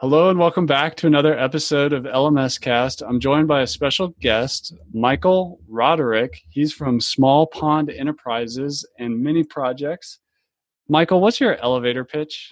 [0.00, 3.02] Hello and welcome back to another episode of LMS Cast.
[3.02, 6.40] I'm joined by a special guest, Michael Roderick.
[6.48, 10.20] He's from Small Pond Enterprises and Mini Projects.
[10.88, 12.50] Michael, what's your elevator pitch?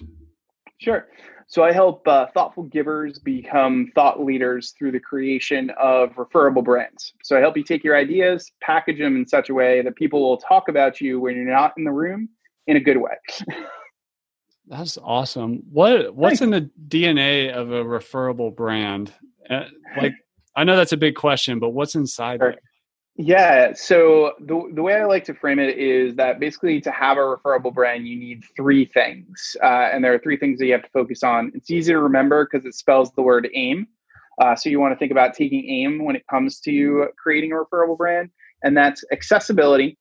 [0.77, 1.07] Sure.
[1.47, 7.13] So I help uh, thoughtful givers become thought leaders through the creation of referable brands.
[7.23, 10.21] So I help you take your ideas, package them in such a way that people
[10.21, 12.29] will talk about you when you're not in the room
[12.67, 13.15] in a good way.
[14.69, 15.63] That's awesome.
[15.71, 19.11] What what's in the DNA of a referable brand?
[19.49, 19.65] Uh,
[19.97, 20.13] like
[20.55, 22.55] I know that's a big question, but what's inside sure.
[23.21, 23.73] Yeah.
[23.73, 27.29] So the the way I like to frame it is that basically to have a
[27.31, 30.83] referable brand, you need three things, uh, and there are three things that you have
[30.83, 31.51] to focus on.
[31.55, 33.87] It's easy to remember because it spells the word aim.
[34.39, 37.59] Uh, so you want to think about taking aim when it comes to creating a
[37.59, 38.29] referable brand,
[38.63, 39.97] and that's accessibility,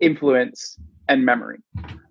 [0.00, 0.76] influence,
[1.08, 1.60] and memory.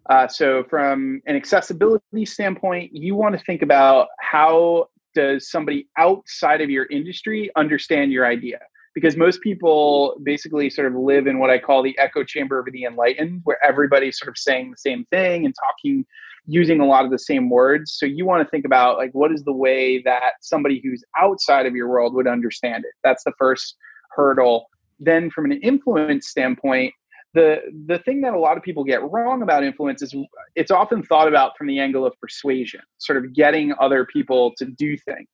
[0.09, 6.61] Uh, so, from an accessibility standpoint, you want to think about how does somebody outside
[6.61, 8.59] of your industry understand your idea?
[8.95, 12.67] Because most people basically sort of live in what I call the echo chamber of
[12.71, 16.05] the enlightened, where everybody's sort of saying the same thing and talking
[16.47, 17.93] using a lot of the same words.
[17.99, 21.65] So you want to think about like what is the way that somebody who's outside
[21.65, 22.93] of your world would understand it.
[23.03, 23.75] That's the first
[24.11, 24.67] hurdle.
[24.99, 26.93] Then from an influence standpoint,
[27.37, 30.15] the the thing that a lot of people get wrong about influence is
[30.55, 34.65] it's often thought about from the angle of persuasion, sort of getting other people to
[34.65, 35.27] do things.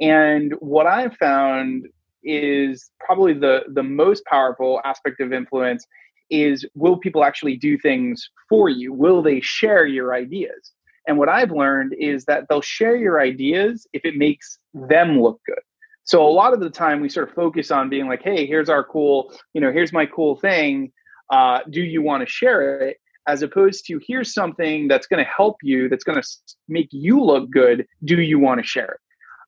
[0.00, 1.86] And what I've found
[2.22, 5.84] is probably the the most powerful aspect of influence
[6.30, 8.94] is will people actually do things for you?
[8.94, 10.72] Will they share your ideas?
[11.06, 15.38] And what I've learned is that they'll share your ideas if it makes them look
[15.46, 15.60] good.
[16.04, 18.70] So a lot of the time we sort of focus on being like, hey, here's
[18.70, 20.90] our cool, you know, here's my cool thing
[21.30, 25.30] uh, do you want to share it as opposed to here's something that's going to
[25.30, 26.28] help you that's going to
[26.68, 29.00] make you look good do you want to share it?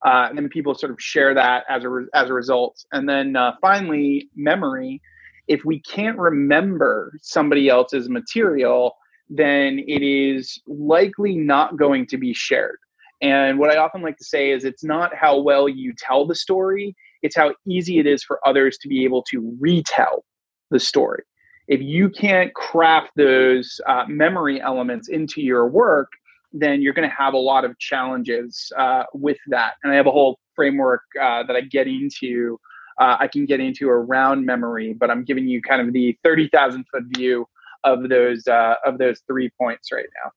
[0.07, 2.77] Uh, and then people sort of share that as a re- as a result.
[2.91, 5.01] And then uh, finally memory.
[5.47, 8.95] If we can't remember somebody else's material
[9.29, 12.77] then it is likely not going to be shared.
[13.21, 16.35] And what i often like to say is it's not how well you tell the
[16.35, 20.23] story it's how easy it is for others to be able to retell
[20.69, 21.23] the story
[21.67, 26.11] if you can't craft those uh, memory elements into your work,
[26.53, 29.73] then you're going to have a lot of challenges uh, with that.
[29.83, 32.59] And I have a whole framework uh, that I get into.
[32.99, 36.49] Uh, I can get into around memory, but I'm giving you kind of the thirty
[36.49, 37.47] thousand foot view
[37.83, 40.31] of those uh, of those three points right now.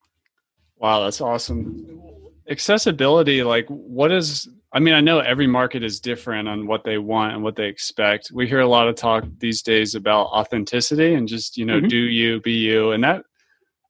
[0.77, 2.01] Wow, that's awesome.
[2.49, 6.99] Accessibility, like, what is I mean, I know every market is different on what they
[6.99, 8.31] want and what they expect.
[8.33, 11.89] We hear a lot of talk these days about authenticity and just, you know, mm-hmm.
[11.89, 12.93] do you, be you.
[12.93, 13.25] And that,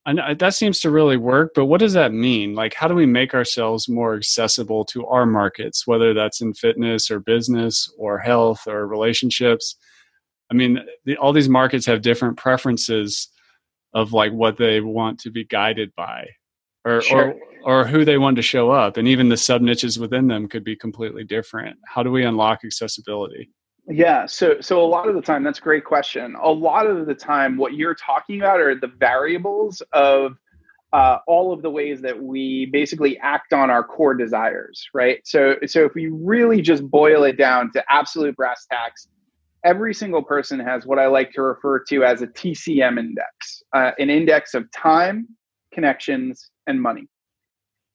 [0.07, 1.53] I that seems to really work.
[1.55, 2.55] But what does that mean?
[2.55, 7.11] Like, how do we make ourselves more accessible to our markets, whether that's in fitness
[7.11, 9.77] or business or health or relationships?
[10.51, 13.29] I mean, the, all these markets have different preferences
[13.93, 16.27] of like what they want to be guided by
[16.85, 17.33] or, sure.
[17.33, 20.49] or or who they want to show up and even the sub niches within them
[20.49, 21.77] could be completely different.
[21.87, 23.51] How do we unlock accessibility?
[23.89, 26.37] Yeah so so a lot of the time that's a great question.
[26.41, 30.37] A lot of the time what you're talking about are the variables of
[30.93, 35.21] uh, all of the ways that we basically act on our core desires right?
[35.25, 39.09] So so if we really just boil it down to absolute brass tacks
[39.65, 43.91] every single person has what i like to refer to as a tcm index uh,
[43.99, 45.29] an index of time
[45.73, 47.07] connections and money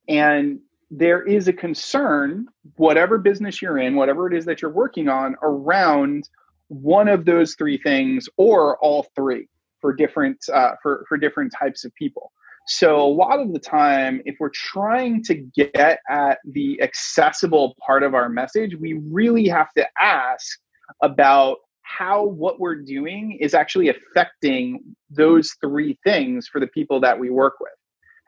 [0.08, 0.60] and
[0.92, 5.36] there is a concern, whatever business you're in, whatever it is that you're working on,
[5.42, 6.30] around
[6.68, 9.48] one of those three things or all three
[9.82, 12.32] for different uh, for for different types of people.
[12.68, 18.02] So a lot of the time, if we're trying to get at the accessible part
[18.02, 20.60] of our message, we really have to ask
[21.04, 27.18] about how what we're doing is actually affecting those three things for the people that
[27.18, 27.72] we work with.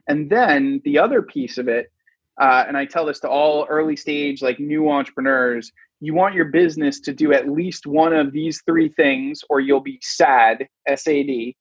[0.08, 1.92] And then the other piece of it,
[2.40, 6.46] uh, and I tell this to all early stage, like new entrepreneurs, you want your
[6.46, 11.08] business to do at least one of these three things, or you'll be SAD, S
[11.08, 11.58] A D,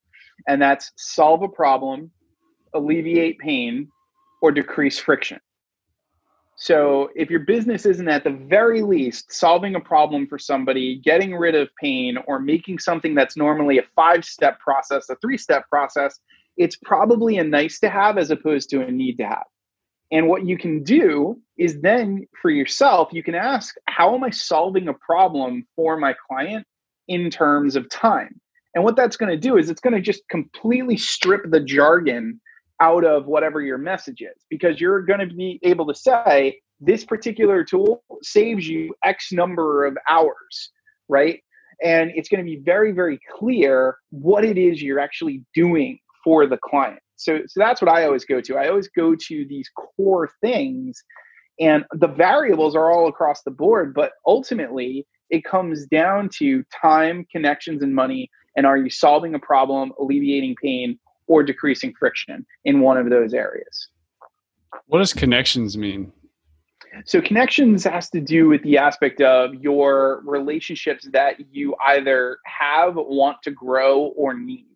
[0.47, 2.11] and that's solve a problem,
[2.75, 3.89] alleviate pain,
[4.43, 5.41] or decrease friction.
[6.59, 11.35] So if your business isn't at the very least solving a problem for somebody, getting
[11.35, 15.69] rid of pain, or making something that's normally a five step process, a three step
[15.69, 16.19] process,
[16.57, 19.45] it's probably a nice to have as opposed to a need to have.
[20.11, 24.31] And what you can do is then for yourself, you can ask, how am I
[24.31, 26.67] solving a problem for my client
[27.09, 28.41] in terms of time?
[28.75, 32.41] And what that's going to do is it's going to just completely strip the jargon
[32.81, 37.05] out of whatever your message is because you're going to be able to say this
[37.05, 40.71] particular tool saves you x number of hours
[41.09, 41.41] right?
[41.83, 46.47] And it's going to be very very clear what it is you're actually doing for
[46.47, 47.01] the client.
[47.17, 48.57] So so that's what i always go to.
[48.57, 51.03] I always go to these core things
[51.59, 57.27] and the variables are all across the board but ultimately it comes down to time
[57.33, 62.81] connections and money and are you solving a problem alleviating pain or decreasing friction in
[62.81, 63.89] one of those areas.
[64.87, 66.13] What does connections mean?
[67.05, 72.95] So, connections has to do with the aspect of your relationships that you either have,
[72.97, 74.67] want to grow, or need.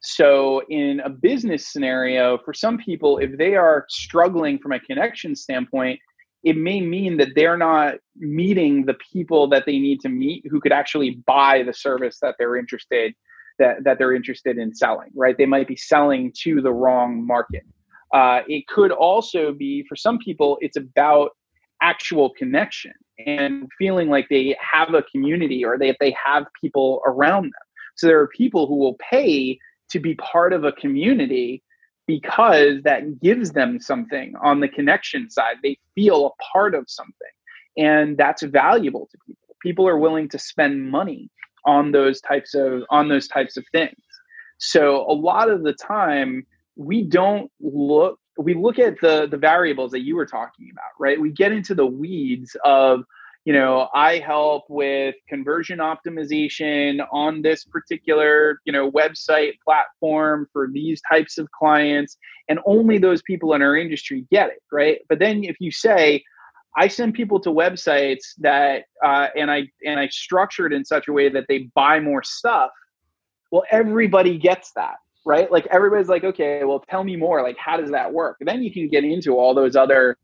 [0.00, 5.34] So, in a business scenario, for some people, if they are struggling from a connection
[5.34, 5.98] standpoint,
[6.44, 10.60] it may mean that they're not meeting the people that they need to meet who
[10.60, 13.14] could actually buy the service that they're interested
[13.58, 15.36] that, that they're interested in selling, right?
[15.36, 17.64] They might be selling to the wrong market.
[18.12, 21.30] Uh, it could also be, for some people, it's about
[21.82, 22.92] actual connection
[23.26, 27.52] and feeling like they have a community or they, they have people around them.
[27.96, 29.58] So there are people who will pay
[29.90, 31.62] to be part of a community
[32.06, 35.56] because that gives them something on the connection side.
[35.62, 37.14] They feel a part of something.
[37.76, 39.56] And that's valuable to people.
[39.62, 41.30] People are willing to spend money
[41.66, 43.94] on those types of on those types of things.
[44.58, 46.46] So a lot of the time
[46.76, 51.20] we don't look we look at the the variables that you were talking about right?
[51.20, 53.04] We get into the weeds of
[53.44, 60.68] you know i help with conversion optimization on this particular you know website platform for
[60.72, 62.16] these types of clients
[62.48, 65.00] and only those people in our industry get it right?
[65.08, 66.22] But then if you say
[66.76, 71.08] I send people to websites that uh, and I and I structure it in such
[71.08, 72.70] a way that they buy more stuff.
[73.52, 75.50] Well, everybody gets that, right?
[75.50, 77.42] Like everybody's like, okay, well, tell me more.
[77.42, 78.38] Like, how does that work?
[78.40, 80.16] And then you can get into all those other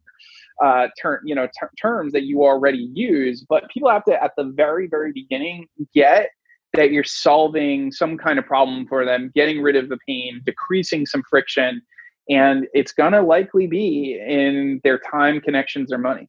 [0.62, 0.88] uh,
[1.24, 3.44] you know, ter- terms that you already use.
[3.48, 6.30] But people have to, at the very, very beginning, get
[6.74, 11.06] that you're solving some kind of problem for them, getting rid of the pain, decreasing
[11.06, 11.82] some friction,
[12.28, 16.28] and it's to likely be in their time, connections, or money.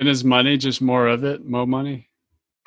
[0.00, 2.08] And is money just more of it, more money?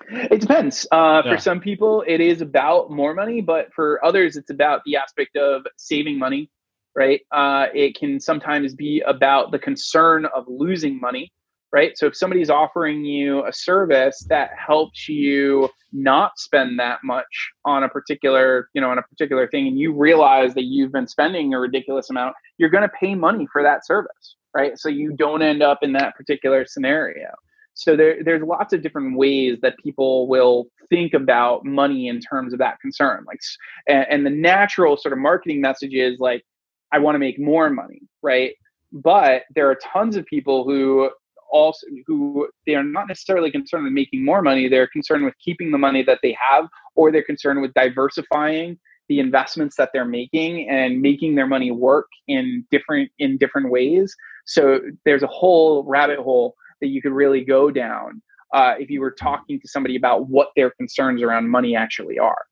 [0.10, 0.86] It depends.
[0.92, 1.36] Uh, yeah.
[1.36, 5.36] For some people, it is about more money, but for others, it's about the aspect
[5.36, 6.52] of saving money,
[6.96, 7.22] right?
[7.32, 11.34] Uh, it can sometimes be about the concern of losing money,
[11.72, 11.98] right?
[11.98, 17.84] So if somebody's offering you a service that helps you not spend that much on
[17.84, 21.56] a particular, you know, on a particular thing, and you realize that you've been spending
[21.56, 24.78] a ridiculous amount, you're going to pay money for that service, right?
[24.78, 27.30] So you don't end up in that particular scenario.
[27.74, 32.54] So there, there's lots of different ways that people will think about money in terms
[32.54, 33.24] of that concern.
[33.26, 33.40] Like,
[33.88, 36.44] and, and the natural sort of marketing message is like,
[36.92, 38.54] I want to make more money, right?
[38.92, 41.10] But there are tons of people who
[41.52, 44.68] also who they are not necessarily concerned with making more money.
[44.68, 48.78] They're concerned with keeping the money that they have, or they're concerned with diversifying
[49.10, 54.16] the investments that they're making and making their money work in different in different ways
[54.46, 58.22] so there's a whole rabbit hole that you could really go down
[58.54, 62.46] uh, if you were talking to somebody about what their concerns around money actually are.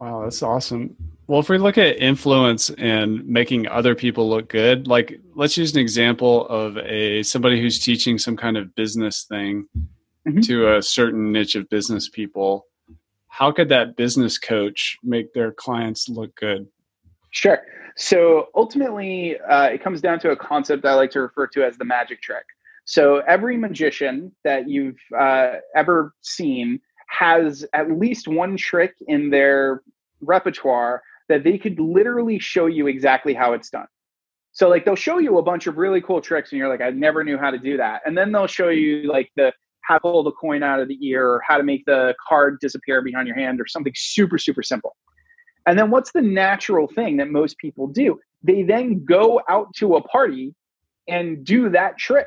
[0.00, 0.96] Wow, that's awesome.
[1.26, 5.72] Well, if we look at influence and making other people look good, like let's use
[5.72, 9.66] an example of a somebody who's teaching some kind of business thing
[10.28, 10.40] mm-hmm.
[10.40, 12.66] to a certain niche of business people.
[13.28, 16.66] How could that business coach make their clients look good?
[17.30, 17.62] Sure.
[17.96, 21.76] So ultimately, uh, it comes down to a concept I like to refer to as
[21.76, 22.44] the magic trick.
[22.84, 29.82] So every magician that you've uh, ever seen has at least one trick in their
[30.20, 33.86] repertoire that they could literally show you exactly how it's done.
[34.52, 36.90] So like they'll show you a bunch of really cool tricks and you're like, I
[36.90, 38.02] never knew how to do that.
[38.04, 40.98] And then they'll show you like the how to pull the coin out of the
[41.06, 44.62] ear or how to make the card disappear behind your hand or something super, super
[44.62, 44.96] simple.
[45.66, 48.18] And then what's the natural thing that most people do?
[48.42, 50.54] They then go out to a party
[51.08, 52.26] and do that trick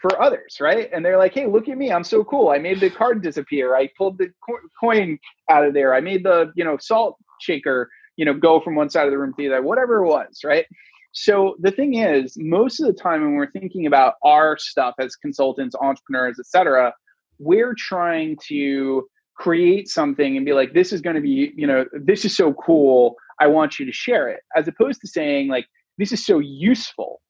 [0.00, 0.88] for others, right?
[0.92, 1.90] And they're like, "Hey, look at me!
[1.90, 2.50] I'm so cool!
[2.50, 3.74] I made the card disappear.
[3.74, 4.32] I pulled the
[4.78, 5.18] coin
[5.50, 5.94] out of there.
[5.94, 9.18] I made the you know salt shaker, you know, go from one side of the
[9.18, 9.62] room to the other.
[9.62, 10.66] Whatever it was, right?
[11.12, 15.16] So the thing is, most of the time when we're thinking about our stuff as
[15.16, 16.92] consultants, entrepreneurs, etc.,
[17.38, 19.08] we're trying to
[19.38, 22.52] create something and be like, this is going to be, you know, this is so
[22.54, 23.14] cool.
[23.40, 25.66] I want you to share it, as opposed to saying, like,
[25.96, 27.20] this is so useful.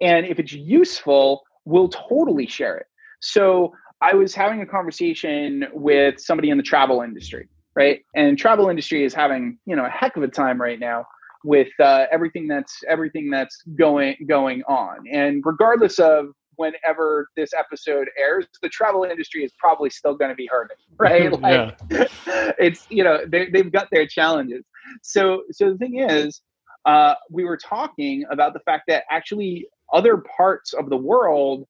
[0.00, 2.86] And if it's useful, we'll totally share it.
[3.20, 8.00] So I was having a conversation with somebody in the travel industry, right?
[8.14, 11.04] And travel industry is having, you know, a heck of a time right now
[11.44, 14.98] with uh, everything that's everything that's going going on.
[15.12, 16.26] And regardless of
[16.56, 21.32] whenever this episode airs, the travel industry is probably still going to be hurting, right?
[21.44, 22.04] Like, yeah.
[22.58, 24.64] it's you know they they've got their challenges.
[25.02, 26.42] So so the thing is,
[26.84, 31.66] uh, we were talking about the fact that actually other parts of the world.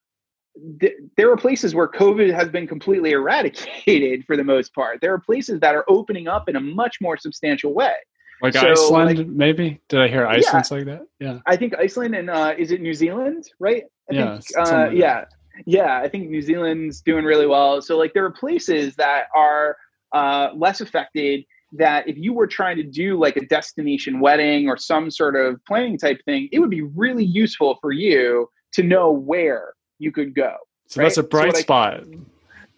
[0.80, 5.00] Th- there are places where COVID has been completely eradicated for the most part.
[5.00, 7.94] There are places that are opening up in a much more substantial way.
[8.42, 9.80] Like so, Iceland, like, maybe?
[9.88, 11.02] Did I hear Iceland's yeah, like that?
[11.20, 11.38] Yeah.
[11.46, 13.84] I think Iceland and uh, is it New Zealand, right?
[14.10, 14.38] I yeah.
[14.38, 15.24] Think, uh, yeah.
[15.66, 15.98] Yeah.
[15.98, 17.80] I think New Zealand's doing really well.
[17.80, 19.76] So, like, there are places that are
[20.12, 24.76] uh, less affected that if you were trying to do like a destination wedding or
[24.76, 29.10] some sort of planning type thing, it would be really useful for you to know
[29.10, 30.54] where you could go.
[30.86, 31.06] So right?
[31.06, 32.04] that's a bright so spot.
[32.04, 32.18] I,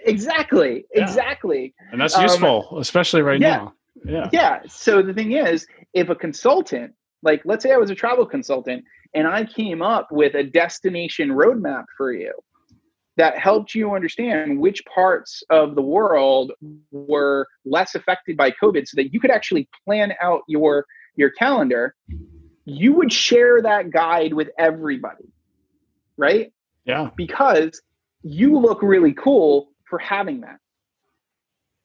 [0.01, 0.85] exactly.
[0.95, 1.03] Yeah.
[1.03, 1.75] Exactly.
[1.93, 3.57] And that's useful, um, especially right yeah.
[3.57, 3.75] now.
[4.07, 4.29] Yeah.
[4.33, 4.61] Yeah.
[4.69, 8.85] So the thing is, if a consultant, like let's say I was a travel consultant
[9.15, 12.33] and I came up with a destination roadmap for you
[13.17, 16.53] that helped you understand which parts of the world
[16.91, 20.87] were less affected by COVID so that you could actually plan out your
[21.17, 21.95] your calendar,
[22.67, 25.25] you would share that guide with everybody.
[26.19, 26.53] Right?
[26.85, 27.11] Yeah.
[27.17, 27.81] Because
[28.23, 30.59] you look really cool for having that.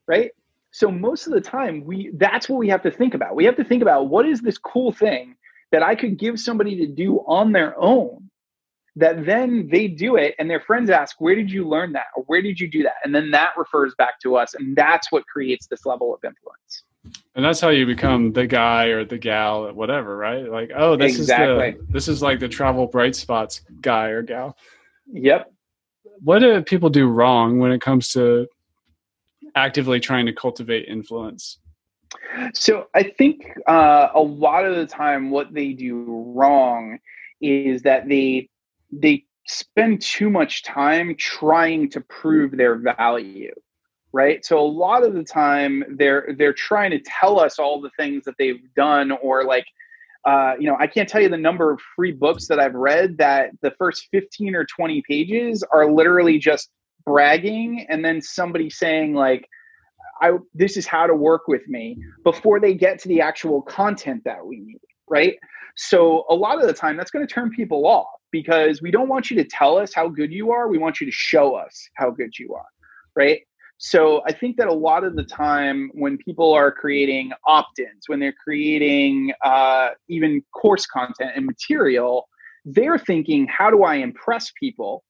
[0.07, 0.31] Right?
[0.71, 3.35] So most of the time we that's what we have to think about.
[3.35, 5.35] We have to think about what is this cool thing
[5.71, 8.29] that I could give somebody to do on their own
[8.95, 12.07] that then they do it and their friends ask, Where did you learn that?
[12.15, 12.95] Or where did you do that?
[13.03, 14.53] And then that refers back to us.
[14.53, 16.83] And that's what creates this level of influence.
[17.35, 20.47] And that's how you become the guy or the gal or whatever, right?
[20.49, 21.69] Like, oh, this exactly.
[21.69, 24.55] is the this is like the travel bright spots guy or gal.
[25.11, 25.51] Yep.
[26.19, 28.47] What do people do wrong when it comes to
[29.55, 31.59] actively trying to cultivate influence?
[32.53, 36.05] So I think uh, a lot of the time, what they do
[36.35, 36.99] wrong
[37.39, 38.49] is that they
[38.91, 43.53] they spend too much time trying to prove their value
[44.13, 47.89] right so a lot of the time they're they're trying to tell us all the
[47.97, 49.65] things that they've done or like
[50.25, 53.17] uh, you know i can't tell you the number of free books that i've read
[53.17, 56.69] that the first 15 or 20 pages are literally just
[57.05, 59.47] bragging and then somebody saying like
[60.21, 64.21] I this is how to work with me before they get to the actual content
[64.25, 64.79] that we need,
[65.09, 65.35] right?
[65.75, 69.09] So a lot of the time that's going to turn people off because we don't
[69.09, 71.89] want you to tell us how good you are, we want you to show us
[71.95, 72.67] how good you are,
[73.15, 73.41] right?
[73.77, 78.19] So I think that a lot of the time when people are creating opt-ins, when
[78.19, 82.29] they're creating uh, even course content and material,
[82.63, 85.03] they're thinking, how do I impress people,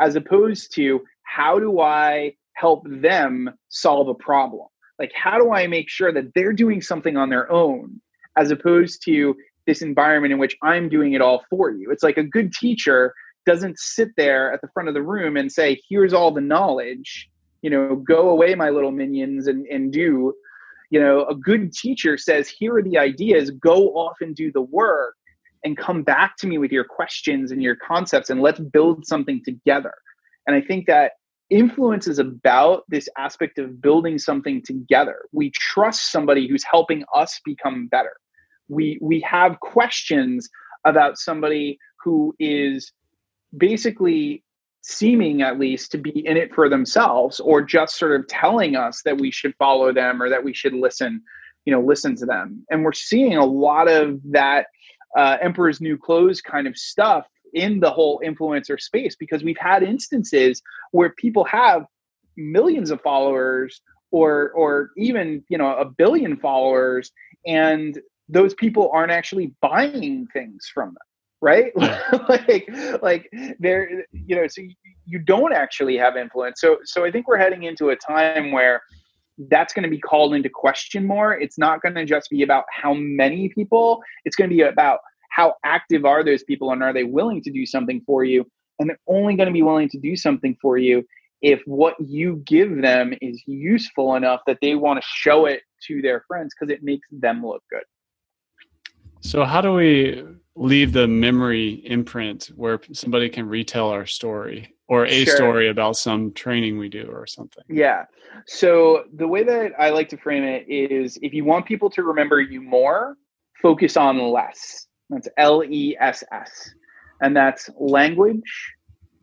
[0.00, 4.66] as opposed to how do I help them solve a problem?
[4.98, 8.00] Like, how do I make sure that they're doing something on their own
[8.36, 9.34] as opposed to
[9.66, 11.90] this environment in which I'm doing it all for you?
[11.90, 15.50] It's like a good teacher doesn't sit there at the front of the room and
[15.50, 17.30] say, here's all the knowledge,
[17.62, 20.34] you know, go away, my little minions, and, and do.
[20.90, 24.62] You know, a good teacher says, here are the ideas, go off and do the
[24.62, 25.14] work
[25.66, 29.42] and come back to me with your questions and your concepts and let's build something
[29.44, 29.92] together.
[30.46, 31.14] And I think that
[31.50, 35.16] influence is about this aspect of building something together.
[35.32, 38.12] We trust somebody who's helping us become better.
[38.68, 40.48] We we have questions
[40.84, 42.92] about somebody who is
[43.56, 44.44] basically
[44.82, 49.02] seeming at least to be in it for themselves or just sort of telling us
[49.04, 51.20] that we should follow them or that we should listen
[51.64, 52.64] you know listen to them.
[52.70, 54.66] And we're seeing a lot of that
[55.16, 59.82] uh, emperor's new clothes kind of stuff in the whole influencer space because we've had
[59.82, 61.86] instances where people have
[62.36, 63.80] millions of followers
[64.10, 67.10] or or even you know a billion followers
[67.46, 70.96] and those people aren't actually buying things from them
[71.42, 71.72] right?
[72.28, 72.68] Like
[73.02, 73.30] like
[73.60, 74.62] they're you know so
[75.04, 76.60] you don't actually have influence.
[76.60, 78.82] So so i think we're heading into a time where
[79.38, 81.34] that's going to be called into question more.
[81.34, 84.02] It's not going to just be about how many people.
[84.24, 85.00] It's going to be about
[85.30, 88.46] how active are those people and are they willing to do something for you?
[88.78, 91.04] And they're only going to be willing to do something for you
[91.42, 96.00] if what you give them is useful enough that they want to show it to
[96.00, 97.82] their friends because it makes them look good.
[99.20, 100.24] So, how do we
[100.56, 105.36] leave the memory imprint where somebody can retell our story or a sure.
[105.36, 107.62] story about some training we do or something?
[107.68, 108.04] Yeah.
[108.46, 112.02] So, the way that I like to frame it is if you want people to
[112.02, 113.16] remember you more,
[113.62, 114.86] focus on less.
[115.10, 116.70] That's L E S S.
[117.20, 118.74] And that's language,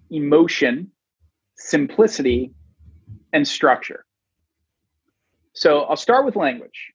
[0.10, 0.92] emotion,
[1.58, 2.52] simplicity,
[3.34, 4.06] and structure.
[5.54, 6.92] So I'll start with language.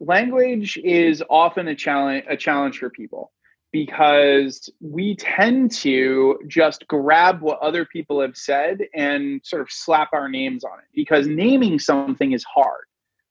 [0.00, 3.32] Language is often a challenge a challenge for people
[3.72, 10.08] because we tend to just grab what other people have said and sort of slap
[10.12, 12.84] our names on it because naming something is hard,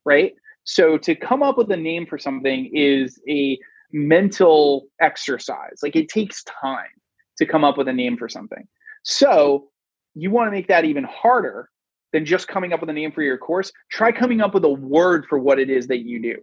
[0.05, 0.34] right?
[0.63, 3.60] So to come up with a name for something is a
[3.91, 5.79] mental exercise.
[5.84, 6.86] Like it takes time
[7.38, 8.67] to come up with a name for something.
[9.03, 9.69] So
[10.13, 11.69] you want to make that even harder
[12.13, 14.69] than just coming up with a name for your course, try coming up with a
[14.69, 16.36] word for what it is that you do.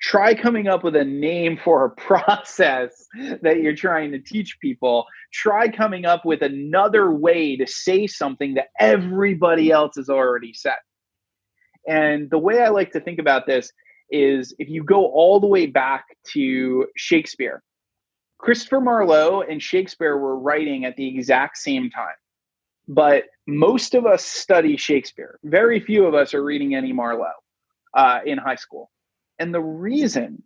[0.00, 3.06] Try coming up with a name for a process
[3.42, 5.04] that you're trying to teach people.
[5.32, 10.76] Try coming up with another way to say something that everybody else has already said.
[11.86, 13.72] And the way I like to think about this
[14.10, 17.62] is if you go all the way back to Shakespeare,
[18.38, 22.14] Christopher Marlowe and Shakespeare were writing at the exact same time.
[22.86, 25.38] But most of us study Shakespeare.
[25.44, 27.26] Very few of us are reading any Marlowe
[27.94, 28.90] uh, in high school.
[29.38, 30.42] And the reason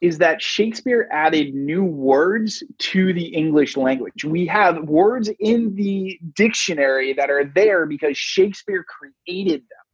[0.00, 4.24] is that Shakespeare added new words to the English language.
[4.24, 9.86] We have words in the dictionary that are there because Shakespeare created them.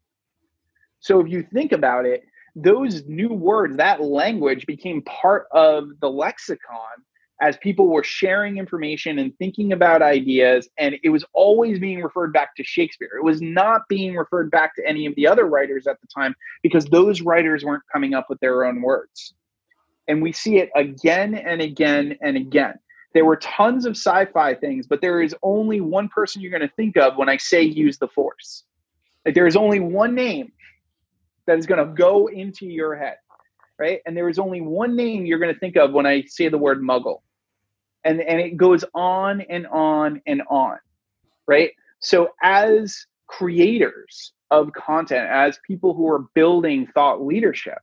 [1.01, 2.25] So if you think about it,
[2.55, 7.03] those new words, that language became part of the lexicon
[7.45, 12.33] as people were sharing information and thinking about ideas and it was always being referred
[12.33, 15.87] back to shakespeare it was not being referred back to any of the other writers
[15.87, 19.35] at the time because those writers weren't coming up with their own words
[20.09, 22.79] and we see it again and again and again
[23.13, 26.75] there were tons of sci-fi things but there is only one person you're going to
[26.77, 28.65] think of when i say use the force
[29.27, 30.51] like there is only one name
[31.47, 33.17] that is going to go into your head
[33.79, 34.01] right?
[34.07, 36.59] And there is only one name you're going to think of when I say the
[36.59, 37.21] word muggle.
[38.05, 40.77] And, and it goes on and on and on,
[41.47, 41.71] right?
[42.01, 47.79] So, as creators of content, as people who are building thought leadership,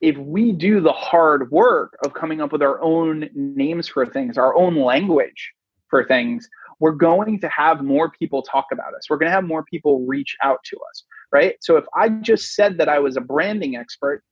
[0.00, 4.36] if we do the hard work of coming up with our own names for things,
[4.36, 5.52] our own language
[5.88, 6.48] for things,
[6.80, 9.08] we're going to have more people talk about us.
[9.08, 11.54] We're going to have more people reach out to us, right?
[11.60, 14.24] So if I just said that I was a branding expert,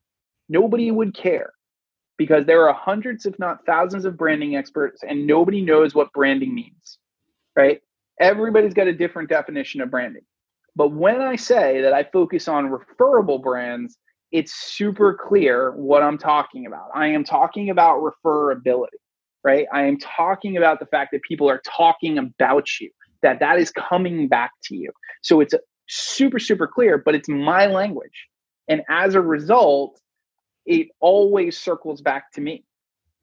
[0.49, 1.53] nobody would care
[2.21, 6.55] because there are hundreds, if not thousands, of branding experts, and nobody knows what branding
[6.55, 6.99] means,
[7.57, 7.81] right?
[8.21, 10.21] Everybody's got a different definition of branding.
[10.77, 13.97] But when I say that I focus on referable brands,
[14.33, 16.91] it's super clear what I'm talking about.
[16.95, 19.01] I am talking about referability,
[19.43, 19.67] right?
[19.73, 22.91] I am talking about the fact that people are talking about you,
[23.23, 24.93] that that is coming back to you.
[25.23, 25.55] So it's
[25.89, 28.27] super, super clear, but it's my language.
[28.69, 29.99] And as a result,
[30.67, 32.65] it always circles back to me.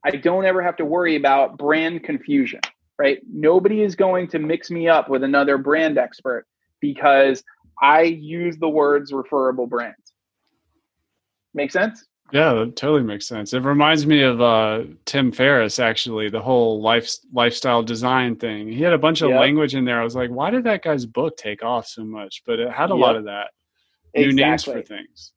[0.04, 2.60] I don't ever have to worry about brand confusion,
[2.98, 3.18] right?
[3.30, 6.46] Nobody is going to mix me up with another brand expert
[6.80, 7.42] because
[7.80, 10.12] I use the words referable brands.
[11.54, 12.04] Make sense?
[12.30, 13.54] Yeah, that totally makes sense.
[13.54, 18.68] It reminds me of uh, Tim Ferriss, actually, the whole life lifestyle design thing.
[18.68, 19.40] He had a bunch of yep.
[19.40, 19.98] language in there.
[19.98, 22.42] I was like, why did that guy's book take off so much?
[22.46, 23.00] But it had a yep.
[23.00, 23.50] lot of that.
[24.14, 24.44] New exactly.
[24.44, 25.32] names for things.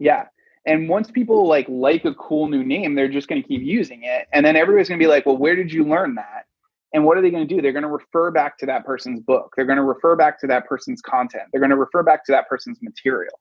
[0.00, 0.26] Yeah.
[0.66, 4.04] And once people like like a cool new name, they're just going to keep using
[4.04, 4.28] it.
[4.32, 6.44] And then everybody's going to be like, well, where did you learn that?
[6.94, 7.60] And what are they going to do?
[7.62, 9.54] They're going to refer back to that person's book.
[9.56, 11.44] They're going to refer back to that person's content.
[11.50, 13.40] They're going to refer back to that person's material,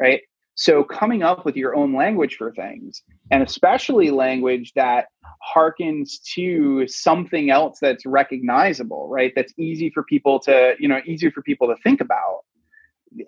[0.00, 0.22] right?
[0.54, 5.08] So coming up with your own language for things, and especially language that
[5.54, 9.32] harkens to something else that's recognizable, right?
[9.36, 12.40] That's easy for people to, you know, easier for people to think about.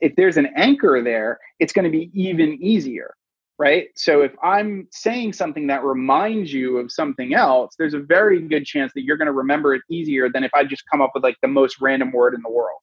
[0.01, 3.15] If there's an anchor there, it's going to be even easier
[3.59, 3.89] right?
[3.97, 8.65] So if I'm saying something that reminds you of something else, there's a very good
[8.65, 11.25] chance that you're going to remember it easier than if I just come up with
[11.25, 12.81] like the most random word in the world,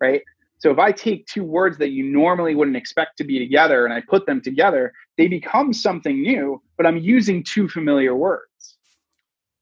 [0.00, 0.22] right?
[0.58, 3.92] So if I take two words that you normally wouldn't expect to be together and
[3.92, 8.76] I put them together, they become something new, but I'm using two familiar words.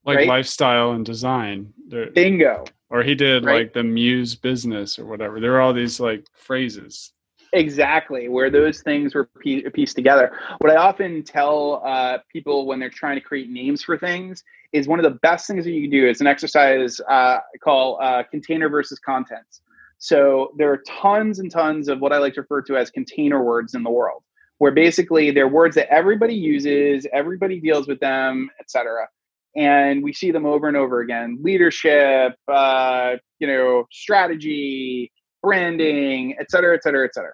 [0.04, 0.28] Like right?
[0.28, 1.72] lifestyle and design.
[2.14, 2.64] Bingo.
[2.90, 3.60] Or he did right?
[3.60, 5.40] like the muse business or whatever.
[5.40, 7.12] There are all these like phrases.
[7.52, 10.30] Exactly, where those things were pieced together.
[10.58, 14.86] What I often tell uh, people when they're trying to create names for things is
[14.86, 18.22] one of the best things that you can do is an exercise uh, called uh,
[18.30, 19.62] container versus contents.
[19.98, 23.42] So there are tons and tons of what I like to refer to as container
[23.42, 24.22] words in the world.
[24.58, 29.08] where basically they're words that everybody uses, everybody deals with them, etc.
[29.56, 35.10] And we see them over and over again: leadership, uh, you know, strategy,
[35.42, 37.32] branding, et cetera, et cetera, et cetera.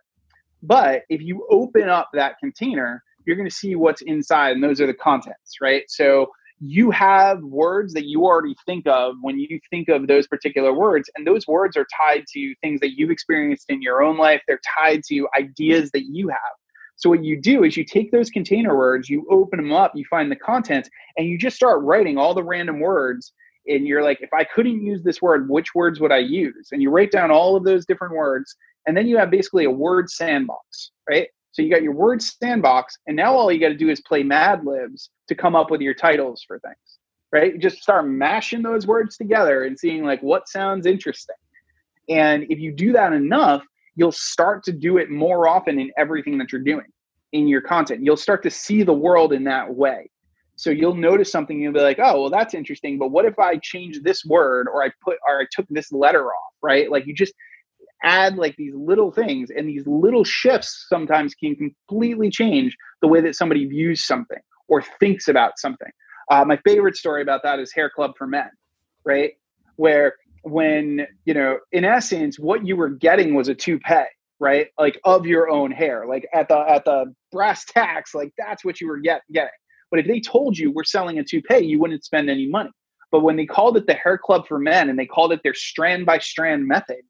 [0.66, 4.80] But if you open up that container, you're going to see what's inside, and those
[4.80, 5.84] are the contents, right?
[5.88, 10.72] So you have words that you already think of when you think of those particular
[10.72, 14.40] words, and those words are tied to things that you've experienced in your own life.
[14.46, 16.38] They're tied to ideas that you have.
[16.96, 20.04] So what you do is you take those container words, you open them up, you
[20.08, 23.32] find the contents, and you just start writing all the random words.
[23.68, 26.68] And you're like, if I couldn't use this word, which words would I use?
[26.72, 29.70] And you write down all of those different words, and then you have basically a
[29.70, 31.28] word sandbox, right?
[31.52, 34.22] So you got your word sandbox, and now all you got to do is play
[34.22, 36.98] Mad Libs to come up with your titles for things,
[37.32, 37.54] right?
[37.54, 41.36] You Just start mashing those words together and seeing like what sounds interesting.
[42.08, 43.64] And if you do that enough,
[43.96, 46.86] you'll start to do it more often in everything that you're doing
[47.32, 48.04] in your content.
[48.04, 50.10] You'll start to see the world in that way.
[50.56, 52.98] So you'll notice something, you'll be like, oh, well, that's interesting.
[52.98, 56.26] But what if I change this word or I put or I took this letter
[56.26, 56.90] off, right?
[56.90, 57.34] Like you just
[58.02, 63.20] add like these little things and these little shifts sometimes can completely change the way
[63.20, 65.90] that somebody views something or thinks about something.
[66.30, 68.50] Uh, my favorite story about that is Hair Club for Men,
[69.04, 69.32] right?
[69.76, 74.04] Where when, you know, in essence, what you were getting was a toupee,
[74.40, 74.68] right?
[74.78, 78.80] Like of your own hair, like at the, at the brass tacks, like that's what
[78.80, 79.50] you were get, getting.
[79.90, 82.70] But if they told you we're selling a toupee, you wouldn't spend any money.
[83.12, 85.54] But when they called it the Hair Club for Men and they called it their
[85.54, 87.02] strand by strand method,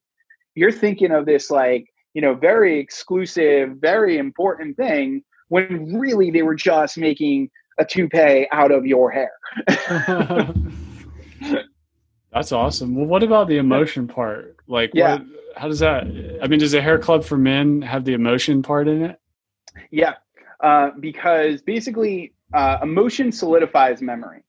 [0.56, 6.42] you're thinking of this like you know very exclusive very important thing when really they
[6.42, 9.30] were just making a toupee out of your hair.
[12.32, 12.96] That's awesome.
[12.96, 14.56] Well what about the emotion part?
[14.66, 15.18] Like yeah.
[15.18, 16.02] What, how does that
[16.42, 19.20] i mean does a hair club for men have the emotion part in it?
[19.90, 20.14] Yeah.
[20.60, 24.42] Uh, because basically uh, emotion solidifies memory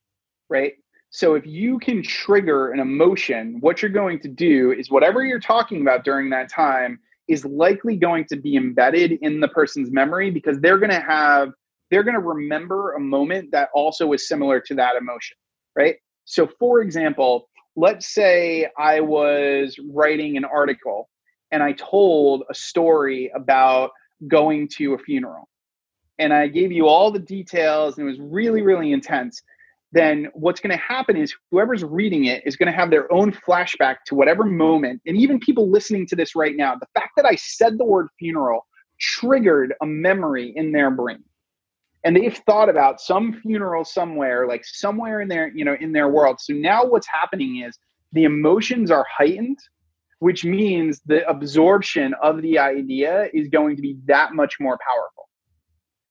[0.49, 0.73] right
[1.09, 5.39] so if you can trigger an emotion, what you're going to do is whatever you're
[5.39, 10.31] talking about during that time is likely going to be embedded in the person's memory
[10.31, 11.49] because they're going to have
[11.89, 15.37] they're going to remember a moment that also is similar to that emotion,
[15.77, 15.95] right?
[16.25, 21.09] So for example, let's say I was writing an article
[21.51, 23.91] and I told a story about
[24.27, 25.47] going to a funeral.
[26.19, 29.41] And I gave you all the details and it was really really intense
[29.97, 33.31] then what's going to happen is whoever's reading it is going to have their own
[33.31, 35.01] flashback to whatever moment.
[35.05, 38.07] And even people listening to this right now, the fact that I said the word
[38.19, 38.65] funeral
[38.99, 41.23] triggered a memory in their brain.
[42.03, 46.09] And they've thought about some funeral somewhere, like somewhere in their, you know, in their
[46.09, 46.37] world.
[46.39, 47.77] So now what's happening is
[48.13, 49.57] the emotions are heightened,
[50.19, 55.27] which means the absorption of the idea is going to be that much more powerful.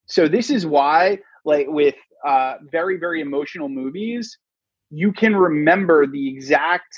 [0.07, 1.95] So this is why, like with
[2.27, 4.39] uh, very very emotional movies
[4.91, 6.95] you can remember the exact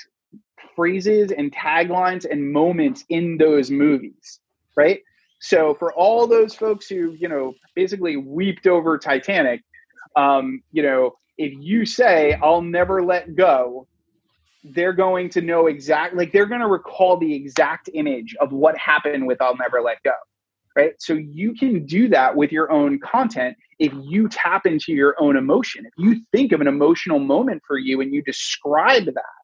[0.74, 4.40] phrases and taglines and moments in those movies
[4.76, 5.00] right?
[5.40, 9.62] So for all those folks who you know basically weeped over titanic
[10.16, 13.86] um, you know if you say i'll never let go
[14.64, 18.76] they're going to know exactly like they're going to recall the exact image of what
[18.76, 20.12] happened with i'll never let go
[20.78, 20.94] right?
[21.00, 25.36] So you can do that with your own content if you tap into your own
[25.36, 25.84] emotion.
[25.84, 29.38] If you think of an emotional moment for you and you describe that,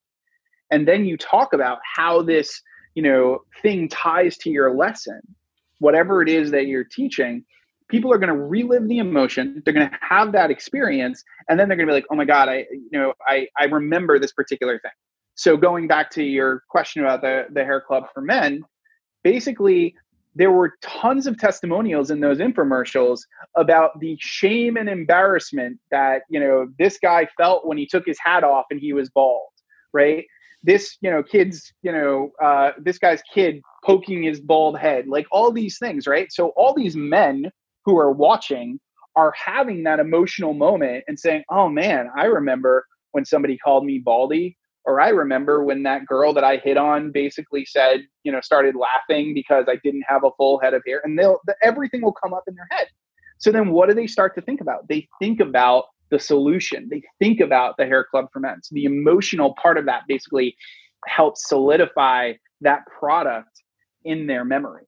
[0.71, 2.63] and then you talk about how this,
[2.95, 5.21] you know, thing ties to your lesson,
[5.81, 7.45] whatever it is that you're teaching,
[7.89, 11.69] people are going to relive the emotion they're going to have that experience and then
[11.69, 14.33] they're going to be like oh my god i you know i i remember this
[14.33, 14.91] particular thing
[15.35, 18.63] so going back to your question about the the hair club for men
[19.23, 19.95] basically
[20.35, 23.21] there were tons of testimonials in those infomercials
[23.57, 28.19] about the shame and embarrassment that you know this guy felt when he took his
[28.25, 29.49] hat off and he was bald
[29.95, 30.25] right?
[30.63, 35.27] This you know kid's you know uh, this guy's kid poking his bald head like
[35.31, 36.31] all these things right?
[36.31, 37.51] So all these men
[37.85, 38.81] who are watching
[39.17, 43.99] are having that emotional moment and saying oh man i remember when somebody called me
[43.99, 48.41] baldy or I remember when that girl that I hit on basically said, you know,
[48.41, 52.03] started laughing because I didn't have a full head of hair, and they'll the, everything
[52.03, 52.89] will come up in their head.
[53.39, 54.87] So then, what do they start to think about?
[54.89, 56.89] They think about the solution.
[56.91, 58.61] They think about the hair club for men.
[58.63, 60.57] So the emotional part of that basically
[61.07, 63.63] helps solidify that product
[64.05, 64.85] in their memory.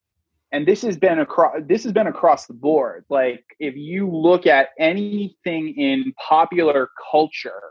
[0.52, 3.04] And this has been across this has been across the board.
[3.10, 7.62] Like if you look at anything in popular culture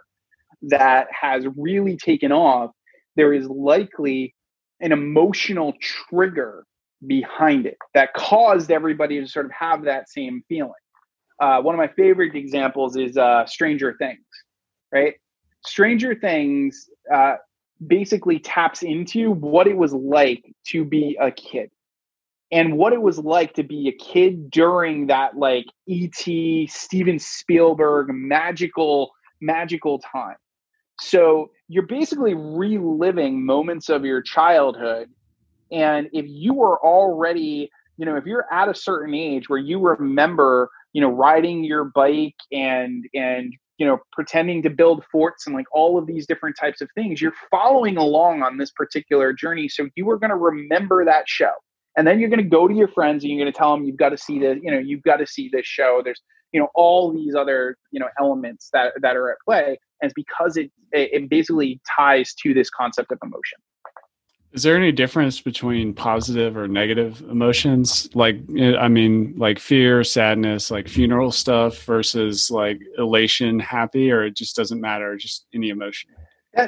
[0.69, 2.71] that has really taken off,
[3.15, 4.33] there is likely
[4.81, 6.65] an emotional trigger
[7.07, 10.71] behind it that caused everybody to sort of have that same feeling.
[11.39, 14.25] Uh, one of my favorite examples is uh, Stranger Things,
[14.91, 15.15] right?
[15.65, 17.35] Stranger Things uh,
[17.85, 21.69] basically taps into what it was like to be a kid
[22.51, 28.07] and what it was like to be a kid during that like et steven spielberg
[28.09, 30.37] magical magical time
[30.99, 35.09] so you're basically reliving moments of your childhood.
[35.71, 39.79] And if you were already you know if you're at a certain age where you
[39.79, 45.55] remember you know riding your bike and and you know pretending to build forts and
[45.55, 49.67] like all of these different types of things you're following along on this particular journey.
[49.69, 51.51] So you are going to remember that show.
[51.97, 53.85] And then you're going to go to your friends and you're going to tell them
[53.85, 56.01] you've got to see this you know you've got to see this show.
[56.03, 60.11] There's you know all these other you know elements that that are at play and
[60.15, 63.59] because it it basically ties to this concept of emotion
[64.55, 68.07] is there any difference between positive or negative emotions?
[68.15, 74.23] Like, eh, I mean, like fear, sadness, like funeral stuff versus like elation, happy, or
[74.23, 76.09] it just doesn't matter, just any emotion?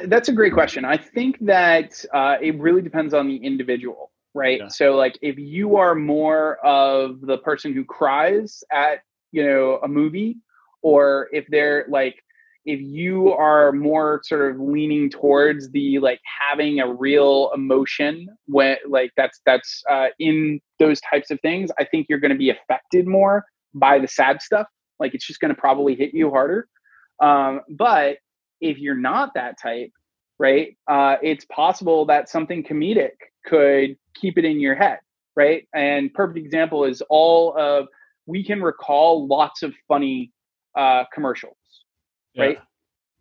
[0.04, 0.84] that's a great question.
[0.84, 4.60] I think that uh, it really depends on the individual, right?
[4.60, 4.68] Yeah.
[4.68, 8.98] So, like, if you are more of the person who cries at,
[9.32, 10.36] you know, a movie,
[10.82, 12.22] or if they're like
[12.68, 18.76] if you are more sort of leaning towards the like having a real emotion when
[18.88, 22.50] like that's that's uh, in those types of things i think you're going to be
[22.50, 24.66] affected more by the sad stuff.
[24.98, 26.68] Like it's just going to probably hit you harder.
[27.20, 28.18] Um, but
[28.60, 29.90] if you're not that type
[30.40, 33.10] right uh, it's possible that something comedic
[33.44, 34.98] could keep it in your head
[35.38, 35.68] right?
[35.72, 37.86] And perfect example is all of
[38.26, 40.32] we can recall lots of funny
[40.76, 41.56] uh, commercials
[42.38, 42.58] right?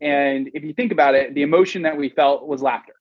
[0.02, 2.94] And if you think about it, the emotion that we felt was laughter,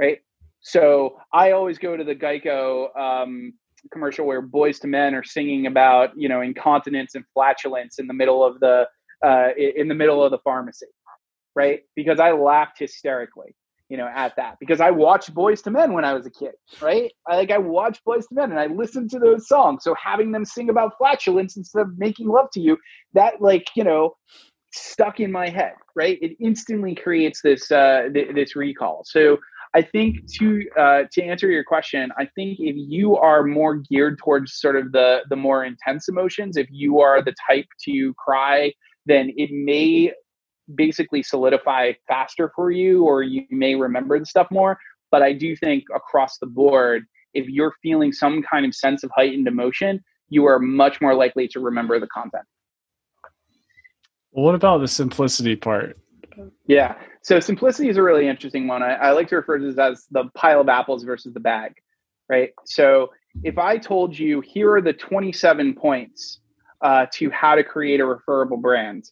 [0.00, 0.18] right?
[0.60, 3.52] So I always go to the Geico um,
[3.92, 8.14] commercial where Boyz II Men are singing about you know incontinence and flatulence in the
[8.14, 8.86] middle of the
[9.24, 10.86] uh, in the middle of the pharmacy,
[11.54, 11.80] right?
[11.94, 13.54] Because I laughed hysterically,
[13.88, 16.52] you know, at that because I watched Boyz II Men when I was a kid,
[16.80, 17.12] right?
[17.28, 19.84] I like I watched Boyz II Men and I listened to those songs.
[19.84, 22.78] So having them sing about flatulence instead of making love to you,
[23.14, 24.14] that like you know
[24.72, 26.18] stuck in my head, right?
[26.20, 29.02] It instantly creates this uh, th- this recall.
[29.04, 29.38] So
[29.74, 34.18] I think to uh, to answer your question, I think if you are more geared
[34.18, 38.72] towards sort of the the more intense emotions, if you are the type to cry,
[39.06, 40.12] then it may
[40.74, 44.78] basically solidify faster for you, or you may remember the stuff more.
[45.10, 47.04] But I do think across the board,
[47.34, 51.48] if you're feeling some kind of sense of heightened emotion, you are much more likely
[51.48, 52.44] to remember the content.
[54.32, 55.98] What about the simplicity part?
[56.66, 56.94] Yeah.
[57.22, 58.82] So simplicity is a really interesting one.
[58.82, 61.72] I, I, like to refer to this as the pile of apples versus the bag,
[62.28, 62.50] right?
[62.64, 63.10] So
[63.42, 66.40] if I told you here are the 27 points
[66.80, 69.04] uh, to how to create a referable brand,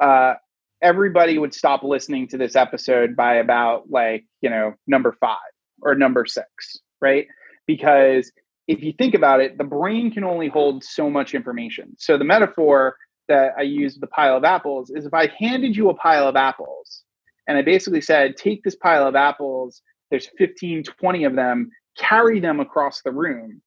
[0.00, 0.34] uh,
[0.82, 5.36] everybody would stop listening to this episode by about like, you know, number five
[5.82, 7.26] or number six, right?
[7.66, 8.32] Because
[8.68, 11.94] if you think about it, the brain can only hold so much information.
[11.98, 12.96] So the metaphor
[13.30, 16.36] that I use the pile of apples is if I handed you a pile of
[16.36, 17.02] apples
[17.46, 22.40] and I basically said, take this pile of apples, there's 15, 20 of them, carry
[22.40, 23.62] them across the room,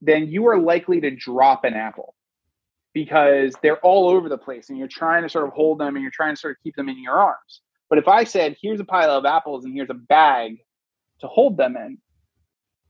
[0.00, 2.14] then you are likely to drop an apple
[2.94, 6.02] because they're all over the place and you're trying to sort of hold them and
[6.02, 7.62] you're trying to sort of keep them in your arms.
[7.88, 10.58] But if I said, here's a pile of apples and here's a bag
[11.20, 11.98] to hold them in,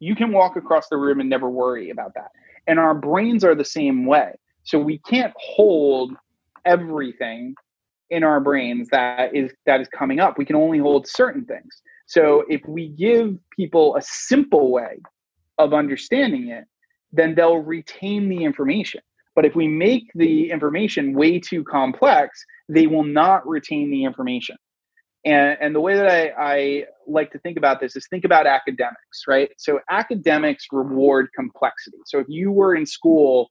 [0.01, 2.31] you can walk across the room and never worry about that.
[2.67, 4.33] And our brains are the same way.
[4.69, 6.13] So we can't hold
[6.67, 7.55] everything
[8.11, 10.37] in our brains that is that is coming up.
[10.37, 11.81] We can only hold certain things.
[12.07, 14.99] So if we give people a simple way
[15.57, 16.65] of understanding it,
[17.13, 19.01] then they'll retain the information.
[19.35, 24.57] But if we make the information way too complex, they will not retain the information.
[25.25, 28.47] And, and the way that I, I like to think about this is think about
[28.47, 29.49] academics, right?
[29.57, 31.99] So academics reward complexity.
[32.05, 33.51] So if you were in school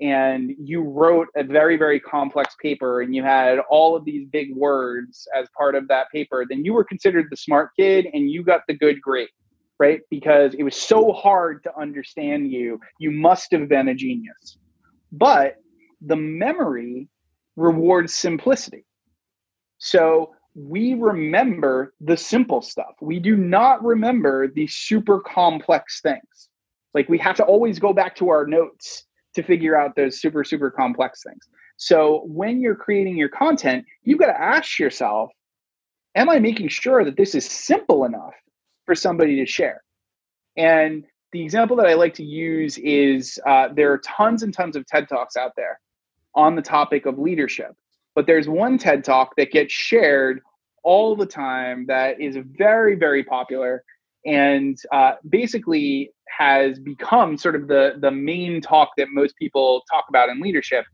[0.00, 4.54] and you wrote a very very complex paper and you had all of these big
[4.54, 8.42] words as part of that paper then you were considered the smart kid and you
[8.42, 9.28] got the good grade
[9.78, 10.00] right?
[10.10, 12.80] Because it was so hard to understand you.
[12.98, 14.58] You must have been a genius.
[15.12, 15.56] But
[16.00, 17.08] the memory
[17.56, 18.84] rewards simplicity.
[19.78, 22.94] So we remember the simple stuff.
[23.00, 26.48] We do not remember the super complex things.
[26.94, 29.04] Like we have to always go back to our notes
[29.36, 31.48] to figure out those super, super complex things.
[31.76, 35.30] So when you're creating your content, you've got to ask yourself,
[36.14, 38.34] am I making sure that this is simple enough
[38.86, 39.82] for somebody to share?
[40.56, 44.74] And the example that I like to use is uh, there are tons and tons
[44.74, 45.78] of TED Talks out there
[46.34, 47.72] on the topic of leadership.
[48.14, 50.40] But there's one TED Talk that gets shared
[50.82, 53.84] all the time that is very, very popular
[54.26, 60.04] and uh, basically has become sort of the, the main talk that most people talk
[60.08, 60.84] about in leadership.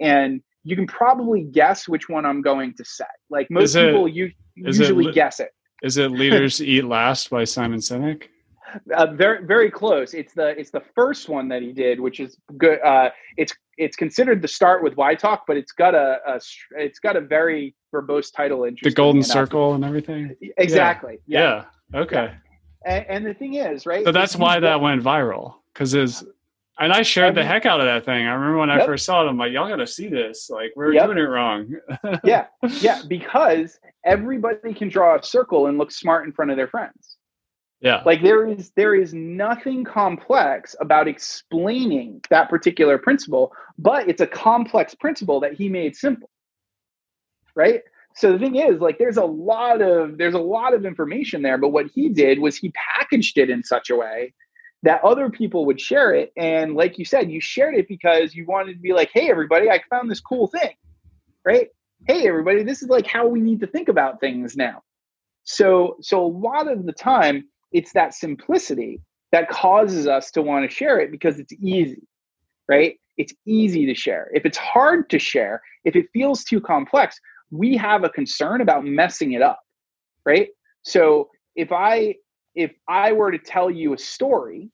[0.00, 3.04] And you can probably guess which one I'm going to say.
[3.30, 5.50] Like most it, people, you usually it, guess it.
[5.82, 8.24] Is it "Leaders Eat Last" by Simon Sinek?
[8.94, 10.12] Uh, very very close.
[10.12, 12.80] It's the it's the first one that he did, which is good.
[12.82, 16.40] Uh, it's it's considered the start with Why Talk, but it's got a, a
[16.76, 18.68] it's got a very verbose title.
[18.82, 19.30] The Golden enough.
[19.30, 20.34] Circle and everything.
[20.58, 21.18] Exactly.
[21.26, 21.64] Yeah.
[21.94, 22.00] yeah.
[22.00, 22.24] Okay.
[22.24, 22.34] Yeah.
[22.84, 24.04] And, and, the thing is, right?
[24.04, 26.24] So that's why that went viral because is
[26.78, 28.26] and I shared the heck out of that thing.
[28.26, 28.82] I remember when yep.
[28.82, 30.48] I first saw it, I'm like, y'all got to see this.
[30.48, 31.06] Like, we're yep.
[31.06, 31.74] doing it wrong.
[32.24, 32.46] yeah.
[32.80, 33.02] Yeah.
[33.08, 37.16] Because everybody can draw a circle and look smart in front of their friends.
[37.80, 38.02] Yeah.
[38.04, 44.26] Like there is there is nothing complex about explaining that particular principle, but it's a
[44.26, 46.28] complex principle that he made simple.
[47.54, 47.82] Right?
[48.18, 51.56] So the thing is like there's a lot of there's a lot of information there,
[51.56, 54.34] but what he did was he packaged it in such a way
[54.82, 58.44] that other people would share it and like you said, you shared it because you
[58.44, 60.74] wanted to be like, "Hey everybody, I found this cool thing."
[61.44, 61.68] Right?
[62.08, 64.82] Hey everybody, this is like how we need to think about things now.
[65.44, 69.00] So so a lot of the time it's that simplicity
[69.30, 72.02] that causes us to want to share it because it's easy,
[72.68, 72.96] right?
[73.16, 74.28] It's easy to share.
[74.34, 77.20] If it's hard to share, if it feels too complex,
[77.50, 79.60] we have a concern about messing it up,
[80.24, 80.48] right?
[80.82, 82.16] So if I
[82.54, 84.70] if I were to tell you a story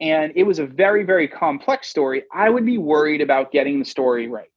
[0.00, 3.84] and it was a very very complex story, I would be worried about getting the
[3.84, 4.50] story right.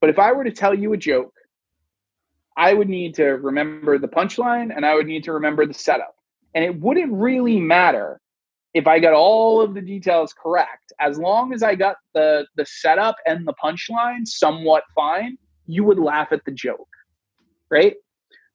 [0.00, 1.34] But if I were to tell you a joke,
[2.56, 6.14] I would need to remember the punchline and I would need to remember the setup.
[6.54, 8.20] And it wouldn't really matter
[8.74, 12.66] if I got all of the details correct, as long as I got the the
[12.66, 16.88] setup and the punchline somewhat fine, you would laugh at the joke.
[17.70, 17.94] Right?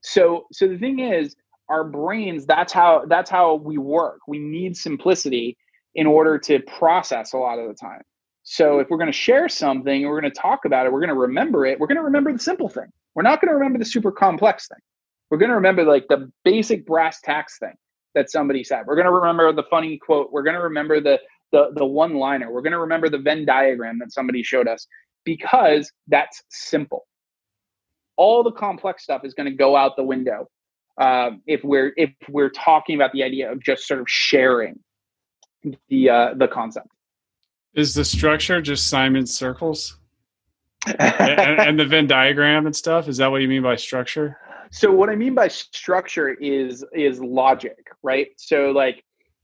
[0.02, 1.36] So so the thing is,
[1.70, 4.20] our brains, that's how that's how we work.
[4.28, 5.58] We need simplicity
[5.96, 8.02] in order to process a lot of the time.
[8.44, 11.10] So if we're going to share something, we're going to talk about it, we're going
[11.10, 12.86] to remember it, we're going to remember the simple thing.
[13.14, 14.78] We're not going to remember the super complex thing.
[15.30, 17.74] We're going to remember like the basic brass tacks thing
[18.16, 18.84] that somebody said.
[18.86, 20.32] We're going to remember the funny quote.
[20.32, 21.20] We're going to remember the
[21.52, 22.52] the the one liner.
[22.52, 24.88] We're going to remember the Venn diagram that somebody showed us
[25.28, 27.06] because that's simple.
[28.16, 30.48] All the complex stuff is going to go out the window
[31.00, 34.80] um, if we're if we're talking about the idea of just sort of sharing
[35.90, 36.88] the uh, the concept.
[37.74, 40.00] Is the structure just Simon's circles
[40.88, 43.10] and, and the Venn diagram and stuff?
[43.10, 44.38] Is that what you mean by structure?
[44.70, 49.02] so what i mean by structure is is logic right so like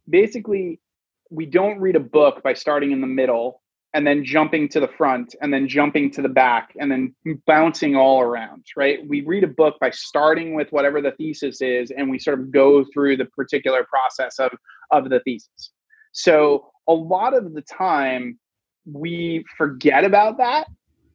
[0.10, 0.82] basically
[1.30, 3.63] we don't read a book by starting in the middle
[3.94, 7.14] and then jumping to the front and then jumping to the back and then
[7.46, 11.92] bouncing all around right we read a book by starting with whatever the thesis is
[11.92, 14.52] and we sort of go through the particular process of
[14.92, 15.72] of the thesis
[16.12, 18.40] so a lot of the time
[18.86, 20.68] we forget about that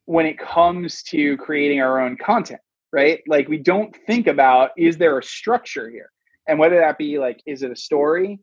[0.05, 2.61] when it comes to creating our own content
[2.91, 3.21] right?
[3.27, 6.09] Like we don't think about is there a structure here?
[6.47, 8.39] And whether that be like, is it a story?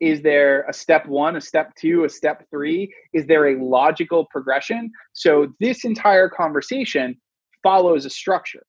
[0.00, 2.92] Is there a step one, a step two, a step three?
[3.12, 4.92] Is there a logical progression?
[5.12, 7.16] So this entire conversation
[7.62, 8.64] follows a structure.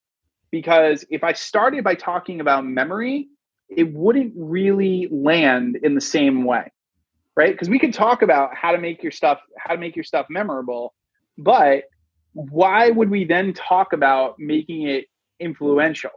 [0.51, 3.27] Because if I started by talking about memory,
[3.69, 6.71] it wouldn't really land in the same way.
[7.35, 7.53] Right?
[7.53, 10.25] Because we could talk about how to make your stuff, how to make your stuff
[10.29, 10.93] memorable,
[11.37, 11.83] but
[12.33, 15.05] why would we then talk about making it
[15.39, 16.11] influential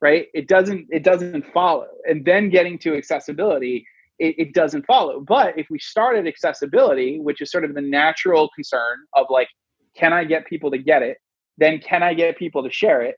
[0.00, 3.84] right it doesn't it doesn't follow and then getting to accessibility
[4.18, 5.20] it, it, doesn't follow.
[5.20, 9.48] But if we start at accessibility which is sort of the natural concern of like
[9.96, 11.18] can i get people to get it?
[11.56, 13.16] Then can i get people to share it?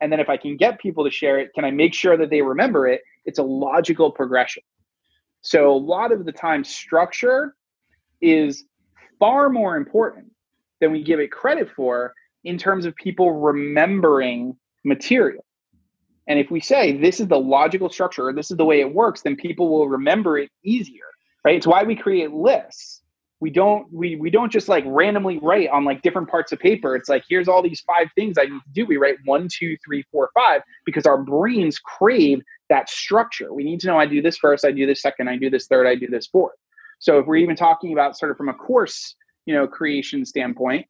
[0.00, 2.30] And then if i can get people to share it can i make sure that
[2.30, 3.02] they remember it?
[3.24, 4.62] It's a logical progression.
[5.40, 7.54] So a lot of the time structure
[8.20, 8.64] is
[9.18, 10.32] far more important
[10.80, 12.12] than we give it credit for
[12.44, 15.45] in terms of people remembering material.
[16.28, 18.92] And if we say this is the logical structure, or this is the way it
[18.92, 21.04] works, then people will remember it easier,
[21.44, 21.56] right?
[21.56, 23.02] It's why we create lists.
[23.38, 26.96] We don't we we don't just like randomly write on like different parts of paper.
[26.96, 28.86] It's like here's all these five things I need to do.
[28.86, 33.52] We write one, two, three, four, five because our brains crave that structure.
[33.52, 35.66] We need to know I do this first, I do this second, I do this
[35.66, 36.56] third, I do this fourth.
[36.98, 39.14] So if we're even talking about sort of from a course,
[39.44, 40.86] you know, creation standpoint,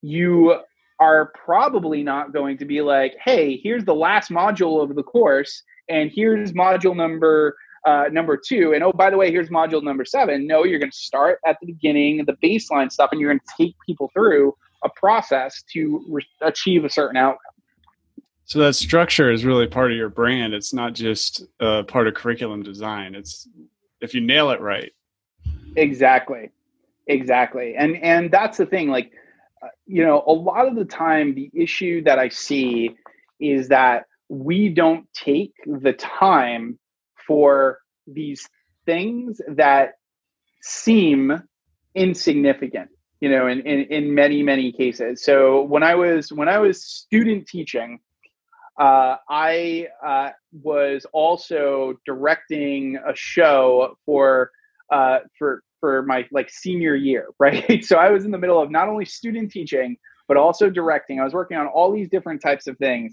[0.00, 0.56] you
[1.02, 5.64] are probably not going to be like, hey, here's the last module of the course,
[5.88, 8.72] and here's module number uh, number two.
[8.72, 10.46] And oh, by the way, here's module number seven.
[10.46, 13.64] No, you're going to start at the beginning, the baseline stuff, and you're going to
[13.64, 17.40] take people through a process to re- achieve a certain outcome.
[18.44, 20.54] So that structure is really part of your brand.
[20.54, 23.16] It's not just uh, part of curriculum design.
[23.16, 23.48] It's
[24.00, 24.92] if you nail it right.
[25.74, 26.50] Exactly,
[27.08, 28.88] exactly, and and that's the thing.
[28.88, 29.10] Like,
[29.86, 32.96] you know, a lot of the time, the issue that I see
[33.40, 36.78] is that we don't take the time
[37.26, 38.48] for these
[38.86, 39.92] things that
[40.62, 41.42] seem
[41.94, 42.88] insignificant
[43.20, 45.24] you know in, in in many many cases.
[45.24, 48.00] So when i was when i was student teaching
[48.78, 54.50] uh, i uh, was also directing a show for
[54.90, 57.84] uh, for for my like senior year right?
[57.84, 59.96] So i was in the middle of not only student teaching
[60.28, 61.20] but also directing.
[61.20, 63.12] I was working on all these different types of things.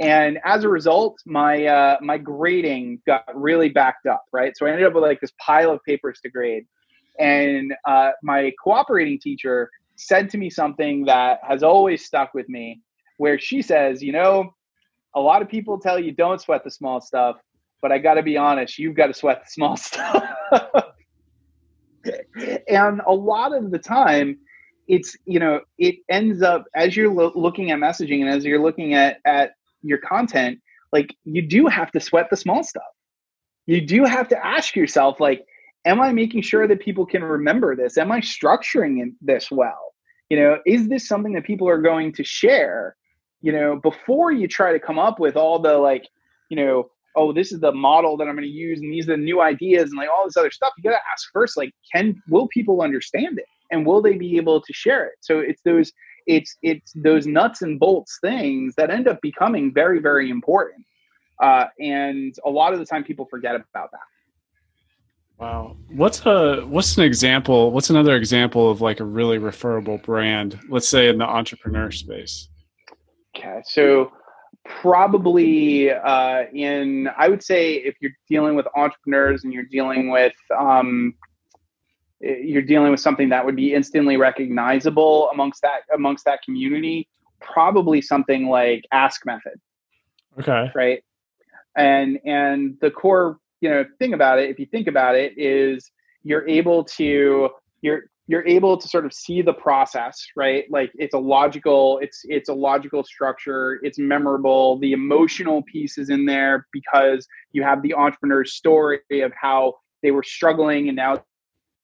[0.00, 4.52] And as a result my uh, my grading got really backed up right?
[4.56, 6.64] So i ended up with like this pile of papers to grade.
[7.18, 12.80] And uh, my cooperating teacher said to me something that has always stuck with me
[13.18, 14.54] where she says you know
[15.14, 17.36] a lot of people tell you don't sweat the small stuff
[17.80, 20.22] but i got to be honest you've got to sweat the small stuff
[22.68, 24.38] and a lot of the time
[24.88, 28.62] it's you know it ends up as you're lo- looking at messaging and as you're
[28.62, 29.52] looking at at
[29.86, 30.60] your content,
[30.92, 32.82] like you do have to sweat the small stuff.
[33.66, 35.44] You do have to ask yourself, like,
[35.84, 37.98] am I making sure that people can remember this?
[37.98, 39.94] Am I structuring this well?
[40.28, 42.96] You know, is this something that people are going to share?
[43.42, 46.06] You know, before you try to come up with all the like,
[46.48, 49.12] you know, oh, this is the model that I'm going to use, and these are
[49.12, 50.72] the new ideas, and like all this other stuff.
[50.76, 54.36] You got to ask first, like, can will people understand it, and will they be
[54.36, 55.14] able to share it?
[55.20, 55.92] So it's those
[56.26, 60.84] it's it's those nuts and bolts things that end up becoming very very important
[61.42, 64.00] uh, and a lot of the time people forget about that
[65.38, 70.58] wow what's a what's an example what's another example of like a really referable brand
[70.68, 72.48] let's say in the entrepreneur space
[73.36, 74.10] okay so
[74.68, 80.34] probably uh, in i would say if you're dealing with entrepreneurs and you're dealing with
[80.58, 81.14] um,
[82.20, 87.08] you're dealing with something that would be instantly recognizable amongst that amongst that community
[87.40, 89.60] probably something like ask method.
[90.38, 90.70] Okay.
[90.74, 91.02] Right?
[91.76, 95.90] And and the core you know thing about it if you think about it is
[96.22, 97.50] you're able to
[97.80, 100.64] you're you're able to sort of see the process right?
[100.70, 106.10] Like it's a logical it's it's a logical structure it's memorable the emotional piece is
[106.10, 111.22] in there because you have the entrepreneur's story of how they were struggling and now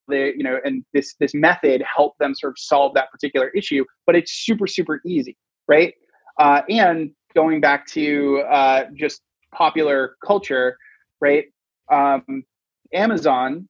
[0.08, 3.84] they you know and this this method helped them sort of solve that particular issue
[4.06, 5.36] but it's super super easy
[5.68, 5.94] right?
[6.38, 9.22] Uh, and going back to uh, just
[9.54, 10.76] popular culture
[11.20, 11.46] right?
[11.90, 12.44] Um,
[12.92, 13.68] amazon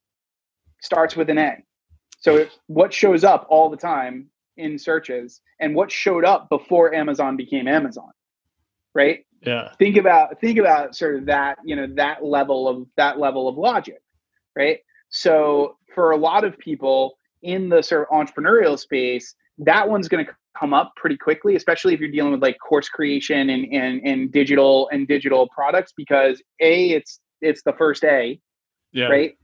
[0.81, 1.57] starts with an a
[2.23, 7.37] so what shows up all the time in searches and what showed up before amazon
[7.37, 8.09] became amazon
[8.95, 9.25] right?
[9.41, 9.71] Yeah.
[9.77, 13.57] Think about think about sort of that you know that level of that level of
[13.57, 14.01] logic
[14.55, 14.79] right?
[15.09, 20.25] So for a lot of people in the sort of entrepreneurial space, that one's going
[20.25, 24.01] to come up pretty quickly, especially if you're dealing with like course creation and, and,
[24.05, 28.39] and digital and digital products, because a it's it's the first A,
[28.93, 29.07] yeah.
[29.07, 29.37] right,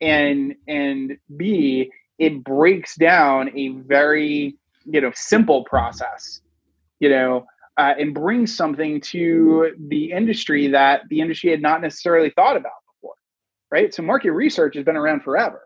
[0.00, 6.40] and and B it breaks down a very you know simple process,
[7.00, 7.46] you know,
[7.76, 12.72] uh, and brings something to the industry that the industry had not necessarily thought about
[12.94, 13.14] before.
[13.70, 13.92] right?
[13.92, 15.62] So market research has been around forever,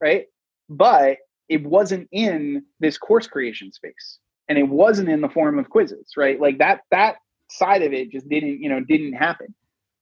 [0.00, 0.26] right?
[0.68, 1.18] But
[1.48, 4.18] it wasn't in this course creation space
[4.48, 6.40] and it wasn't in the form of quizzes, right?
[6.40, 7.16] Like that that
[7.50, 9.54] side of it just didn't, you know, didn't happen.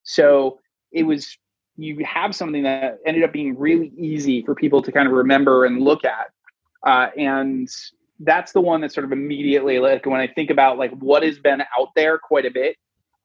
[0.03, 0.59] So
[0.93, 1.39] it was
[1.77, 5.65] you have something that ended up being really easy for people to kind of remember
[5.65, 6.29] and look at.
[6.87, 7.69] Uh, and
[8.21, 11.39] that's the one that sort of immediately like when I think about like what has
[11.39, 12.77] been out there quite a bit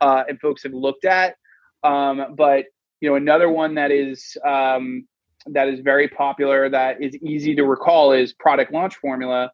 [0.01, 1.35] uh, and folks have looked at.
[1.83, 2.65] Um, but
[3.01, 5.07] you know another one that is um,
[5.47, 9.51] that is very popular that is easy to recall is product launch formula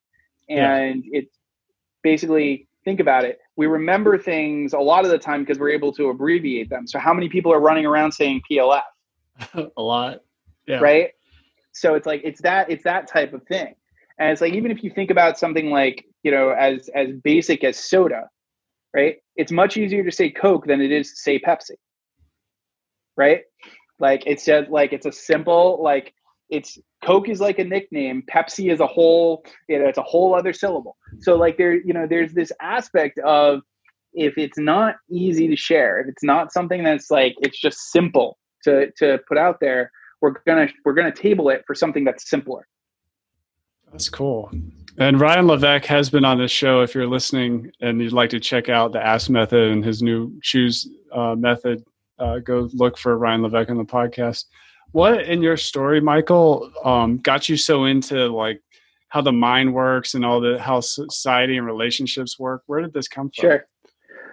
[0.50, 1.20] and yeah.
[1.20, 1.28] it
[2.02, 5.94] basically think about it we remember things a lot of the time because we're able
[5.94, 6.88] to abbreviate them.
[6.88, 8.82] So how many people are running around saying plf
[9.78, 10.22] a lot.
[10.68, 10.80] Yeah.
[10.80, 11.12] Right?
[11.72, 13.76] So it's like it's that it's that type of thing.
[14.20, 17.64] And it's like even if you think about something like you know as as basic
[17.64, 18.30] as soda
[18.96, 19.18] right?
[19.36, 21.72] It's much easier to say coke than it is to say pepsi.
[23.18, 23.42] Right?
[24.00, 26.14] Like it's just like it's a simple like
[26.50, 28.24] it's Coke is like a nickname.
[28.34, 30.98] Pepsi is a whole you know it's a whole other syllable.
[31.22, 33.62] So like there you know there's this aspect of
[34.14, 38.38] if it's not easy to share, if it's not something that's like it's just simple
[38.64, 39.92] to to put out there,
[40.22, 42.68] we're gonna we're gonna table it for something that's simpler.
[43.92, 44.52] That's cool.
[44.98, 46.82] And Ryan Levesque has been on this show.
[46.82, 50.40] If you're listening and you'd like to check out the Ask method and his new
[50.42, 51.84] Choose uh, method,
[52.18, 54.46] uh, go look for Ryan Levesque on the podcast.
[54.94, 58.62] What in your story, Michael, um, got you so into like
[59.16, 62.64] how the mind works and all the how society and relationships work?
[62.66, 63.44] Where did this come from?
[63.50, 63.66] Sure.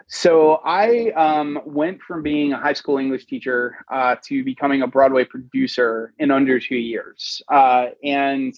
[0.09, 4.89] So I um, went from being a high school English teacher uh, to becoming a
[4.89, 8.53] Broadway producer in under two years, uh, and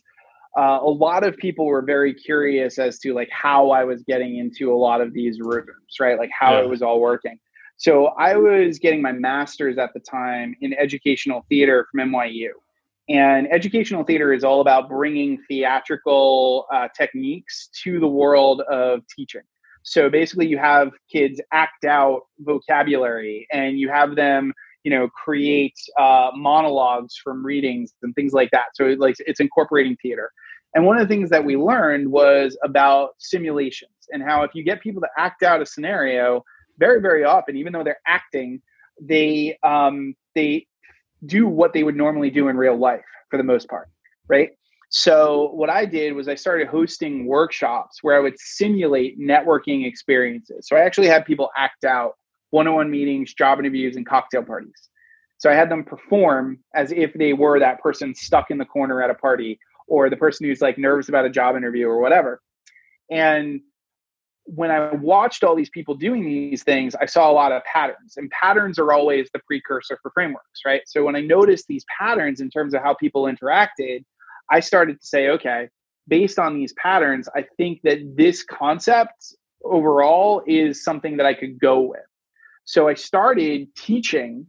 [0.59, 4.39] uh, a lot of people were very curious as to like how I was getting
[4.39, 6.19] into a lot of these rooms, right?
[6.19, 6.63] Like how yeah.
[6.63, 7.39] it was all working.
[7.77, 12.49] So I was getting my master's at the time in educational theater from NYU.
[13.09, 19.43] And educational theater is all about bringing theatrical uh, techniques to the world of teaching.
[19.83, 25.75] So basically, you have kids act out vocabulary and you have them, you know, create
[26.01, 28.69] uh, monologues from readings and things like that.
[28.75, 30.31] So like it's incorporating theater.
[30.75, 34.65] And one of the things that we learned was about simulations and how if you
[34.65, 36.43] get people to act out a scenario,
[36.79, 38.63] very very often, even though they're acting,
[39.01, 40.67] they um, they
[41.27, 43.89] do what they would normally do in real life for the most part,
[44.29, 44.51] right?
[44.91, 50.69] So what I did was I started hosting workshops where I would simulate networking experiences.
[50.69, 52.15] So I actually had people act out
[52.51, 54.89] one-on-one meetings, job interviews, and cocktail parties.
[55.39, 59.03] So I had them perform as if they were that person stuck in the corner
[59.03, 59.59] at a party
[59.89, 62.41] or the person who's like nervous about a job interview or whatever.
[63.11, 63.61] And
[64.45, 68.17] when I watched all these people doing these things, I saw a lot of patterns,
[68.17, 70.83] and patterns are always the precursor for frameworks, right?
[70.87, 74.05] So when I noticed these patterns in terms of how people interacted,
[74.51, 75.69] I started to say, okay,
[76.07, 79.35] based on these patterns, I think that this concept
[79.65, 82.01] overall is something that I could go with.
[82.65, 84.47] So I started teaching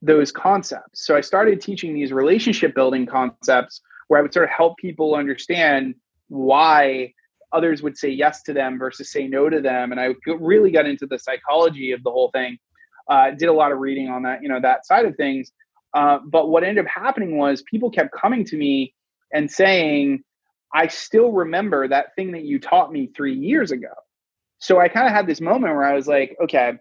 [0.00, 1.06] those concepts.
[1.06, 5.14] So I started teaching these relationship building concepts where I would sort of help people
[5.14, 5.94] understand
[6.28, 7.12] why
[7.54, 9.92] others would say yes to them versus say no to them.
[9.92, 12.58] And I really got into the psychology of the whole thing.
[13.08, 15.52] Uh, did a lot of reading on that, you know, that side of things.
[15.94, 18.94] Uh, but what ended up happening was people kept coming to me
[19.32, 20.22] and saying,
[20.74, 23.92] I still remember that thing that you taught me three years ago.
[24.58, 26.72] So I kind of had this moment where I was like, okay,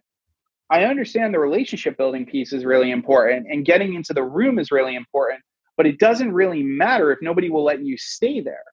[0.69, 4.71] I understand the relationship building piece is really important and getting into the room is
[4.71, 5.41] really important,
[5.77, 8.63] but it doesn't really matter if nobody will let you stay there.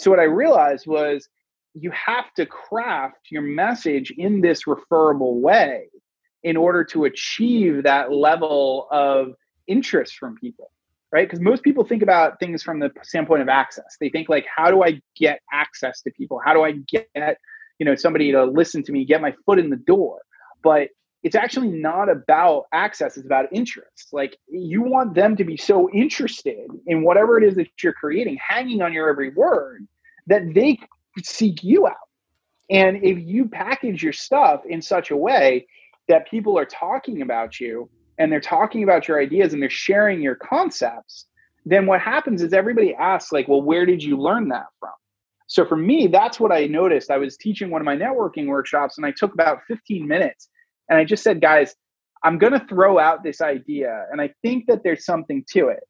[0.00, 1.28] So what I realized was
[1.74, 5.88] you have to craft your message in this referable way
[6.42, 9.34] in order to achieve that level of
[9.66, 10.70] interest from people
[11.12, 11.28] right?
[11.28, 13.96] Because most people think about things from the standpoint of access.
[14.00, 16.40] They think like how do i get access to people?
[16.44, 17.08] How do i get
[17.78, 20.20] you know somebody to listen to me get my foot in the door?
[20.62, 20.88] But
[21.22, 24.08] it's actually not about access it's about interest.
[24.12, 28.38] Like you want them to be so interested in whatever it is that you're creating
[28.46, 29.86] hanging on your every word
[30.26, 30.78] that they
[31.22, 31.96] seek you out.
[32.70, 35.66] And if you package your stuff in such a way
[36.08, 40.20] that people are talking about you and they're talking about your ideas and they're sharing
[40.20, 41.26] your concepts
[41.66, 44.90] then what happens is everybody asks like well where did you learn that from?
[45.46, 47.10] So for me that's what i noticed.
[47.10, 50.48] I was teaching one of my networking workshops and i took about 15 minutes
[50.90, 51.74] and I just said, guys,
[52.22, 54.06] I'm going to throw out this idea.
[54.12, 55.80] And I think that there's something to it.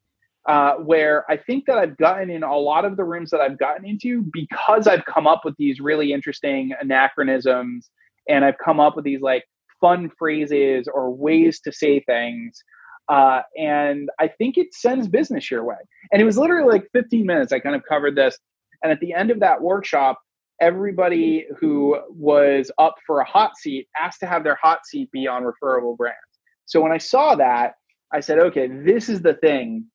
[0.48, 3.58] Uh, where I think that I've gotten in a lot of the rooms that I've
[3.58, 7.90] gotten into because I've come up with these really interesting anachronisms
[8.26, 9.44] and I've come up with these like
[9.82, 12.58] fun phrases or ways to say things.
[13.06, 15.76] Uh, and I think it sends business your way.
[16.10, 17.52] And it was literally like 15 minutes.
[17.52, 18.38] I kind of covered this.
[18.82, 20.18] And at the end of that workshop,
[20.60, 25.26] everybody who was up for a hot seat asked to have their hot seat be
[25.26, 26.18] on referable brands.
[26.66, 27.74] So when I saw that,
[28.12, 29.86] I said, okay, this is the thing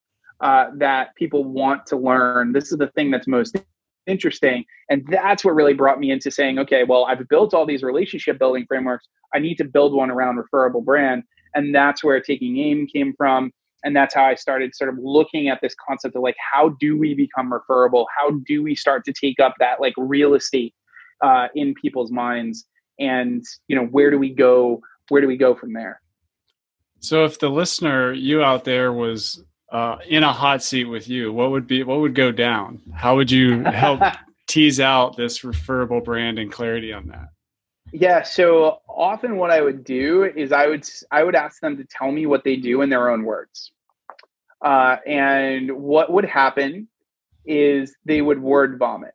[0.42, 2.52] uh, that people want to learn.
[2.52, 3.58] This is the thing that's most
[4.08, 4.66] interesting.
[4.90, 8.38] And that's what really brought me into saying, okay, well, I've built all these relationship
[8.40, 9.08] building frameworks.
[9.34, 11.24] I need to build one around referable brand.
[11.56, 13.52] And that's where taking aim came from
[13.86, 16.98] and that's how i started sort of looking at this concept of like how do
[16.98, 18.08] we become referable?
[18.16, 20.74] How do we start to take up that like real estate
[21.24, 22.66] uh, in people's minds?
[23.00, 26.02] And you know where do we go where do we go from there?
[27.00, 31.32] So if the listener you out there was uh, in a hot seat with you
[31.32, 32.82] what would be what would go down?
[32.94, 34.02] How would you help
[34.48, 37.30] tease out this referable brand and clarity on that?
[37.92, 41.86] Yeah, so often what I would do is I would I would ask them to
[41.86, 43.72] tell me what they do in their own words.
[44.64, 46.88] Uh, and what would happen
[47.46, 49.14] is they would word vomit.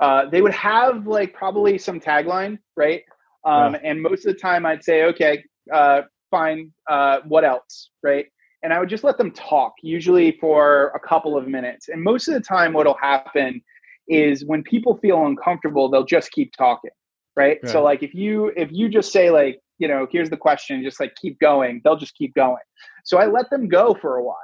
[0.00, 3.02] Uh, they would have like probably some tagline, right?
[3.44, 3.80] Um, yeah.
[3.84, 6.72] And most of the time, I'd say, okay, uh, fine.
[6.88, 8.26] Uh, what else, right?
[8.62, 11.88] and I would just let them talk, usually for a couple of minutes.
[11.88, 13.62] And most of the time, what'll happen
[14.08, 16.90] is when people feel uncomfortable, they'll just keep talking,
[17.36, 17.58] right?
[17.62, 17.70] right?
[17.70, 21.00] So like if you if you just say like you know here's the question, just
[21.00, 22.62] like keep going, they'll just keep going.
[23.04, 24.36] So I let them go for a while,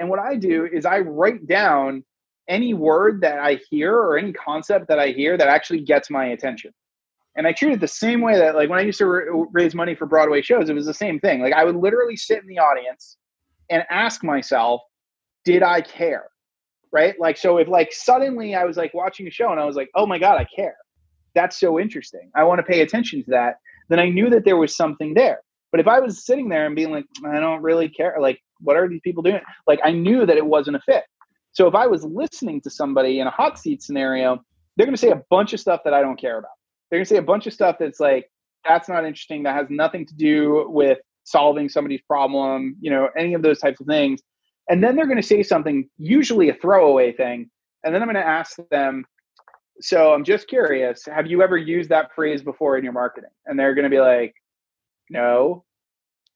[0.00, 2.02] and what I do is I write down
[2.48, 6.26] any word that I hear or any concept that I hear that actually gets my
[6.26, 6.72] attention.
[7.36, 9.94] And I treat it the same way that, like, when I used to raise money
[9.94, 11.40] for Broadway shows, it was the same thing.
[11.40, 13.18] Like, I would literally sit in the audience
[13.70, 14.80] and ask myself,
[15.44, 16.28] did I care?
[16.90, 17.14] Right?
[17.20, 19.90] Like, so if, like, suddenly I was like watching a show and I was like,
[19.94, 20.76] oh my God, I care.
[21.36, 22.32] That's so interesting.
[22.34, 23.58] I want to pay attention to that.
[23.88, 25.40] Then I knew that there was something there.
[25.70, 28.76] But if I was sitting there and being like, I don't really care, like, what
[28.76, 29.40] are these people doing?
[29.66, 31.04] Like, I knew that it wasn't a fit.
[31.52, 34.40] So if I was listening to somebody in a hot seat scenario,
[34.76, 36.52] they're going to say a bunch of stuff that I don't care about.
[36.90, 38.30] They're going to say a bunch of stuff that's like,
[38.66, 39.42] that's not interesting.
[39.42, 43.80] That has nothing to do with solving somebody's problem, you know, any of those types
[43.80, 44.20] of things.
[44.68, 47.50] And then they're going to say something, usually a throwaway thing.
[47.84, 49.04] And then I'm going to ask them,
[49.80, 53.30] so I'm just curious, have you ever used that phrase before in your marketing?
[53.46, 54.34] And they're going to be like,
[55.08, 55.64] no,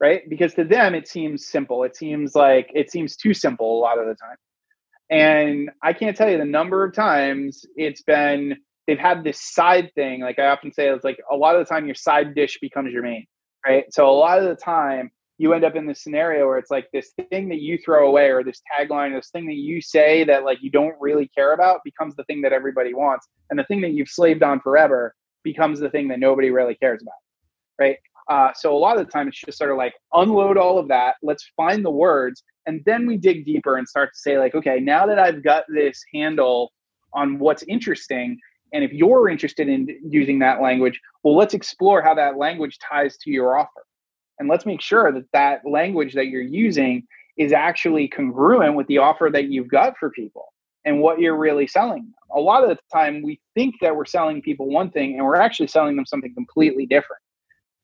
[0.01, 0.23] right?
[0.29, 1.85] Because to them, it seems simple.
[1.85, 4.37] It seems like it seems too simple a lot of the time.
[5.11, 9.91] And I can't tell you the number of times it's been they've had this side
[9.95, 10.21] thing.
[10.21, 12.93] Like I often say, it's like a lot of the time your side dish becomes
[12.93, 13.27] your main,
[13.67, 13.85] right?
[13.91, 16.87] So a lot of the time you end up in this scenario where it's like
[16.93, 20.45] this thing that you throw away or this tagline, this thing that you say that
[20.45, 23.27] like you don't really care about becomes the thing that everybody wants.
[23.51, 27.03] And the thing that you've slaved on forever becomes the thing that nobody really cares
[27.03, 27.15] about.
[27.79, 27.97] Right.
[28.29, 30.89] Uh, so a lot of the time it's just sort of like unload all of
[30.89, 31.17] that.
[31.23, 34.81] Let's find the words and then we dig deeper and start to say like okay
[34.81, 36.73] now that i've got this handle
[37.13, 38.39] on what's interesting
[38.73, 43.17] and if you're interested in using that language well let's explore how that language ties
[43.19, 43.85] to your offer
[44.39, 47.07] and let's make sure that that language that you're using
[47.37, 50.47] is actually congruent with the offer that you've got for people
[50.85, 54.43] and what you're really selling a lot of the time we think that we're selling
[54.43, 57.21] people one thing and we're actually selling them something completely different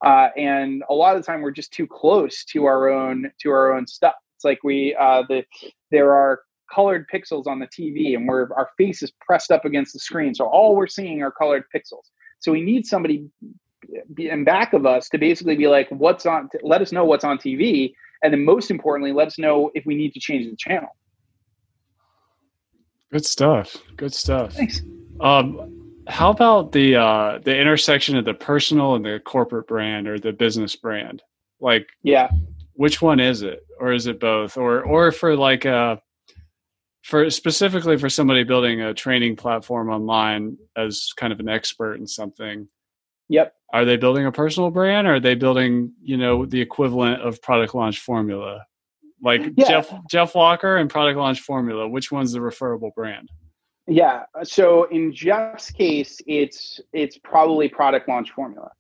[0.05, 3.51] uh, and a lot of the time we're just too close to our own to
[3.51, 5.44] our own stuff it's like we uh, the
[5.90, 6.40] there are
[6.72, 10.34] colored pixels on the TV, and we're our face is pressed up against the screen,
[10.34, 12.05] so all we're seeing are colored pixels.
[12.38, 13.28] So we need somebody
[14.16, 16.48] in back of us to basically be like, "What's on?
[16.62, 17.92] Let us know what's on TV."
[18.22, 20.96] and then most importantly let us know if we need to change the channel
[23.12, 24.82] good stuff good stuff thanks
[25.20, 30.18] um, how about the uh, the intersection of the personal and the corporate brand or
[30.18, 31.22] the business brand?
[31.61, 32.30] Like yeah.
[32.74, 33.66] which one is it?
[33.78, 34.57] Or is it both?
[34.57, 35.96] Or or for like a uh,
[37.03, 42.07] for specifically for somebody building a training platform online as kind of an expert in
[42.07, 42.68] something
[43.28, 43.55] yep.
[43.72, 47.40] are they building a personal brand or are they building you know the equivalent of
[47.42, 48.64] product launch formula?
[49.22, 49.68] Like yeah.
[49.68, 53.30] jeff jeff walker and product launch formula which one's the referable brand
[53.91, 58.70] yeah so in jeff's case it's it's probably product launch formula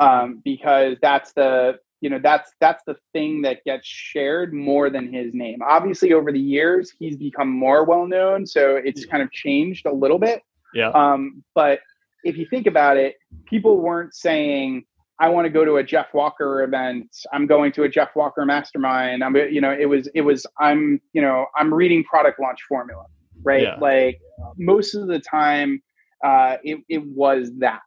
[0.00, 5.12] um, because that's the you know that's that's the thing that gets shared more than
[5.12, 5.60] his name.
[5.62, 9.92] Obviously over the years he's become more well known so it's kind of changed a
[9.92, 10.42] little bit.
[10.74, 10.88] Yeah.
[10.90, 11.80] Um, but
[12.24, 14.84] if you think about it people weren't saying
[15.18, 17.08] i want to go to a jeff walker event.
[17.32, 19.22] I'm going to a jeff walker mastermind.
[19.22, 23.04] I'm you know it was it was i'm you know i'm reading product launch formula
[23.44, 23.62] right?
[23.62, 23.76] Yeah.
[23.80, 24.18] like
[24.58, 25.82] most of the time
[26.24, 27.80] uh, it, it was that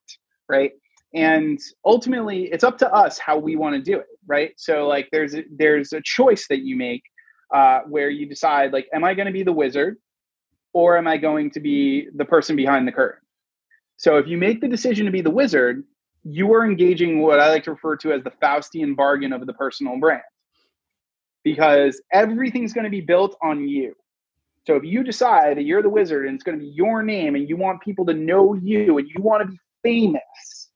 [0.49, 0.71] right?
[1.13, 4.51] And ultimately it's up to us how we want to do it right?
[4.57, 7.03] So like there's a, there's a choice that you make
[7.53, 9.97] uh, where you decide like am i going to be the wizard
[10.73, 13.21] or am i going to be the person behind the curtain?
[13.97, 15.83] So if you make the decision to be the wizard
[16.25, 19.53] you are engaging what i like to refer to as the faustian bargain of the
[19.53, 20.23] personal brand.
[21.43, 23.93] Because everything's going to be built on you
[24.65, 27.35] so if you decide that you're the wizard and it's going to be your name
[27.35, 30.69] and you want people to know you and you want to be famous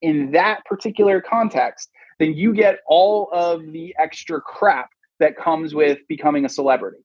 [0.00, 4.88] in that particular context, then you get all of the extra crap
[5.20, 7.04] that comes with becoming a celebrity,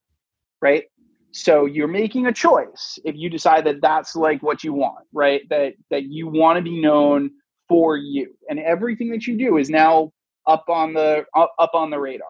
[0.61, 0.85] right?
[1.31, 5.41] So you're making a choice if you decide that that's like what you want, right?
[5.49, 7.31] That that you want to be known
[7.67, 10.11] for you, and everything that you do is now
[10.47, 12.27] up on the up on the radar,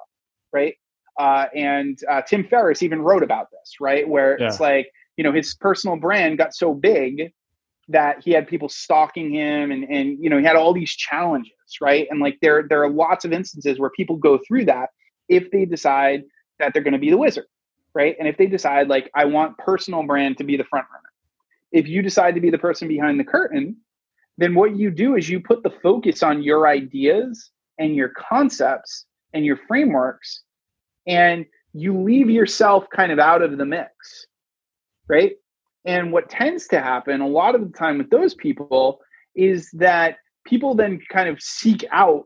[0.51, 0.75] right?
[1.19, 4.07] Uh, and uh, Tim Ferriss even wrote about this, right?
[4.07, 4.47] Where yeah.
[4.47, 4.89] it's like
[5.19, 7.33] you know his personal brand got so big
[7.89, 11.51] that he had people stalking him and and you know he had all these challenges
[11.81, 14.89] right and like there there are lots of instances where people go through that
[15.27, 16.23] if they decide
[16.59, 17.47] that they're going to be the wizard
[17.93, 21.09] right and if they decide like i want personal brand to be the front runner
[21.71, 23.75] if you decide to be the person behind the curtain
[24.37, 29.05] then what you do is you put the focus on your ideas and your concepts
[29.33, 30.43] and your frameworks
[31.09, 34.27] and you leave yourself kind of out of the mix,
[35.09, 35.33] right?
[35.85, 39.01] And what tends to happen a lot of the time with those people
[39.35, 42.25] is that people then kind of seek out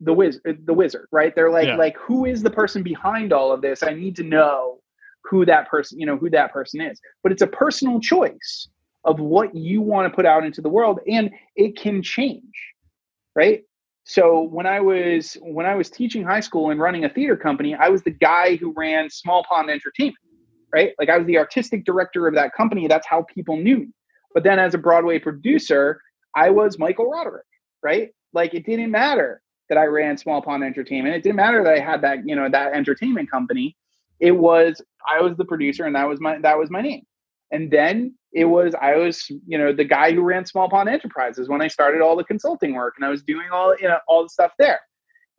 [0.00, 1.76] the wizard uh, the wizard right they're like yeah.
[1.76, 4.78] like who is the person behind all of this i need to know
[5.24, 8.68] who that person you know who that person is but it's a personal choice
[9.04, 12.74] of what you want to put out into the world and it can change
[13.34, 13.62] right
[14.10, 17.74] so when i was when i was teaching high school and running a theater company
[17.74, 20.16] i was the guy who ran small pond entertainment
[20.72, 23.88] right like i was the artistic director of that company that's how people knew me
[24.34, 26.00] but then as a broadway producer
[26.34, 27.46] i was michael roderick
[27.82, 31.14] right like it didn't matter that I ran Small Pond Entertainment.
[31.14, 33.76] It didn't matter that I had that, you know, that entertainment company.
[34.18, 37.06] It was I was the producer and that was my that was my name.
[37.52, 41.48] And then it was I was, you know, the guy who ran Small Pond Enterprises
[41.48, 44.22] when I started all the consulting work and I was doing all, you know, all
[44.22, 44.80] the stuff there.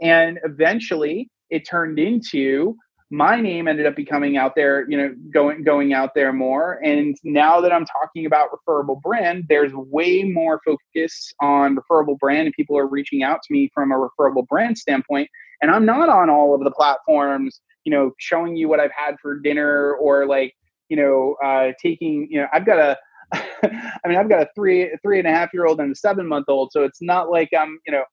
[0.02, 2.76] And eventually it turned into
[3.12, 6.80] my name ended up becoming out there, you know, going going out there more.
[6.84, 12.46] And now that I'm talking about referable brand, there's way more focus on referable brand,
[12.48, 15.30] and people are reaching out to me from a referable brand standpoint.
[15.62, 19.18] And I'm not on all of the platforms, you know, showing you what I've had
[19.22, 20.56] for dinner or like,
[20.92, 22.98] you know, uh, taking, you know, I've got a
[23.34, 26.28] I mean, I've got a three, three and a half year old and a seven
[26.28, 28.04] month old, so it's not like I'm, you know,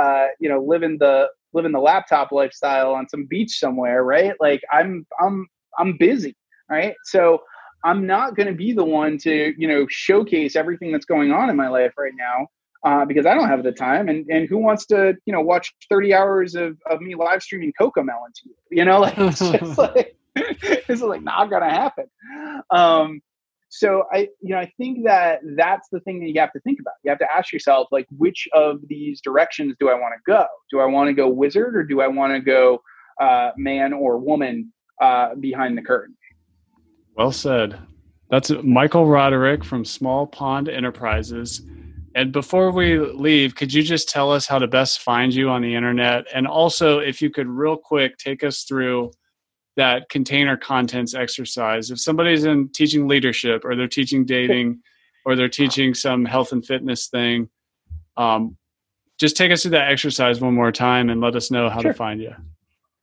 [0.00, 4.34] uh, you know, living the living the laptop lifestyle on some beach somewhere, right?
[4.38, 5.48] Like I'm I'm
[5.80, 6.36] I'm busy,
[6.70, 6.94] right?
[7.06, 7.40] So
[7.82, 11.50] I'm not going to be the one to you know showcase everything that's going on
[11.50, 12.46] in my life right now
[12.84, 14.08] uh, because I don't have the time.
[14.08, 17.72] And and who wants to you know watch 30 hours of, of me live streaming
[17.80, 18.54] CoComelon to you?
[18.70, 20.16] You know, like it's just like
[20.88, 22.06] it's like not gonna happen.
[22.70, 23.20] Um,
[23.68, 26.80] so i you know i think that that's the thing that you have to think
[26.80, 26.94] about.
[27.04, 30.46] You have to ask yourself like which of these directions do i want to go?
[30.70, 32.80] Do i want to go wizard or do i want to go
[33.20, 34.72] uh, man or woman
[35.02, 36.16] uh, behind the curtain?
[37.16, 37.78] Well said.
[38.30, 41.62] That's michael roderick from small pond enterprises.
[42.14, 45.60] And before we leave could you just tell us how to best find you on
[45.60, 46.26] the internet?
[46.34, 49.10] And also if you could real quick take us through
[49.78, 51.92] that container contents exercise.
[51.92, 54.80] If somebody's in teaching leadership or they're teaching dating
[55.24, 57.48] or they're teaching some health and fitness thing,
[58.16, 58.56] um,
[59.20, 61.92] just take us through that exercise one more time and let us know how sure.
[61.92, 62.34] to find you.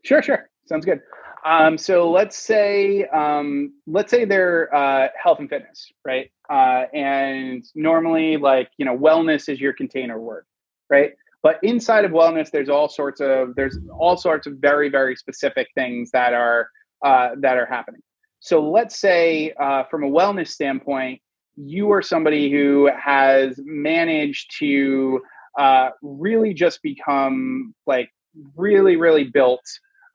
[0.04, 0.50] Sure, sure.
[0.66, 1.02] Sounds good.
[1.46, 6.30] Um, so let's say um, let's say they're uh, health and fitness, right?
[6.50, 10.46] Uh, and normally, like you know, wellness is your container word,
[10.90, 11.14] right?
[11.46, 15.68] But inside of wellness, there's all sorts of there's all sorts of very very specific
[15.76, 16.68] things that are
[17.06, 18.02] uh, that are happening.
[18.40, 21.22] So let's say uh, from a wellness standpoint,
[21.56, 25.22] you are somebody who has managed to
[25.60, 28.10] uh, really just become like
[28.56, 29.62] really really built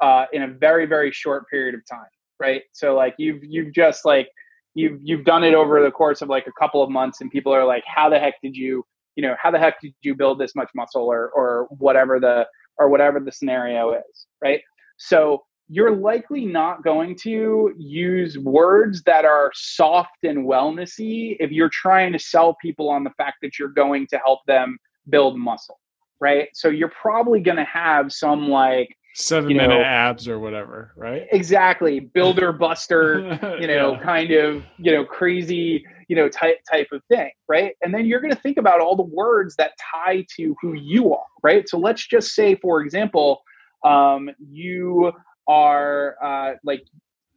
[0.00, 2.10] uh, in a very very short period of time,
[2.40, 2.62] right?
[2.72, 4.26] So like you've you've just like
[4.74, 7.54] you've you've done it over the course of like a couple of months, and people
[7.54, 8.84] are like, "How the heck did you
[9.16, 12.46] you know how the heck did you build this much muscle or or whatever the
[12.78, 14.60] or whatever the scenario is right?
[14.96, 21.70] So you're likely not going to use words that are soft and wellnessy if you're
[21.70, 24.76] trying to sell people on the fact that you're going to help them
[25.08, 25.78] build muscle
[26.20, 26.48] right?
[26.52, 31.26] So you're probably going to have some like seven minute know, abs or whatever right?
[31.32, 32.00] exactly.
[32.00, 33.20] Builder buster
[33.60, 34.02] you know yeah.
[34.02, 37.74] kind of you know crazy you know type type of thing right?
[37.82, 41.14] And then you're going to think about all the words that tie to who you
[41.14, 41.68] are right?
[41.68, 43.42] So let's just say for example
[43.84, 45.12] um, you
[45.48, 46.84] are uh, like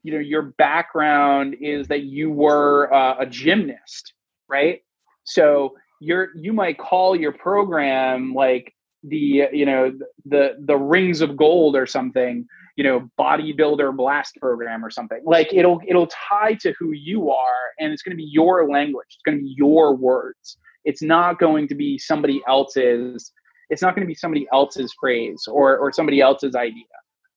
[0.04, 4.14] you know your background is that you were uh, a gymnast
[4.50, 4.82] right?
[5.24, 9.92] So you're you might call your program like the you know
[10.26, 12.46] the the rings of gold or something
[12.76, 15.22] you know bodybuilder blast program or something.
[15.26, 19.08] Like it'll it'll tie to who you are and it's going to be your language.
[19.10, 20.58] It's going to be your words.
[20.86, 23.32] It's not going to be somebody else's
[23.70, 26.84] it's not going to be somebody else's phrase or or somebody else's idea.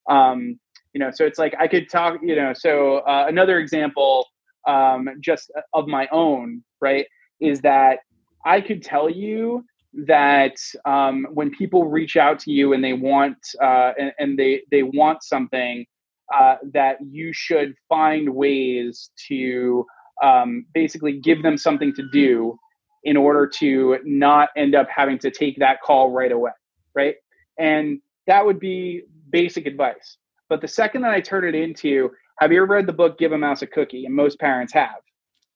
[0.08, 0.58] Um
[0.96, 4.26] you know so it's like i could talk you know so uh, another example
[4.66, 7.04] um just of my own right
[7.38, 7.98] is that
[8.46, 9.62] i could tell you
[10.07, 14.62] that um, when people reach out to you and they want uh, and, and, they
[14.70, 15.86] they want something
[16.34, 19.86] uh, that you should find ways to
[20.22, 22.59] um, basically give them something to do
[23.05, 26.51] in order to not end up having to take that call right away
[26.97, 27.14] right?
[27.59, 30.16] And that would be basic advice.
[30.49, 33.32] But the second that i turn it into have you ever read the book give
[33.32, 34.05] a mouse a cookie?
[34.05, 34.97] And most parents have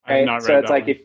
[0.09, 0.43] right?
[0.43, 0.91] so it's like one.
[0.91, 1.01] if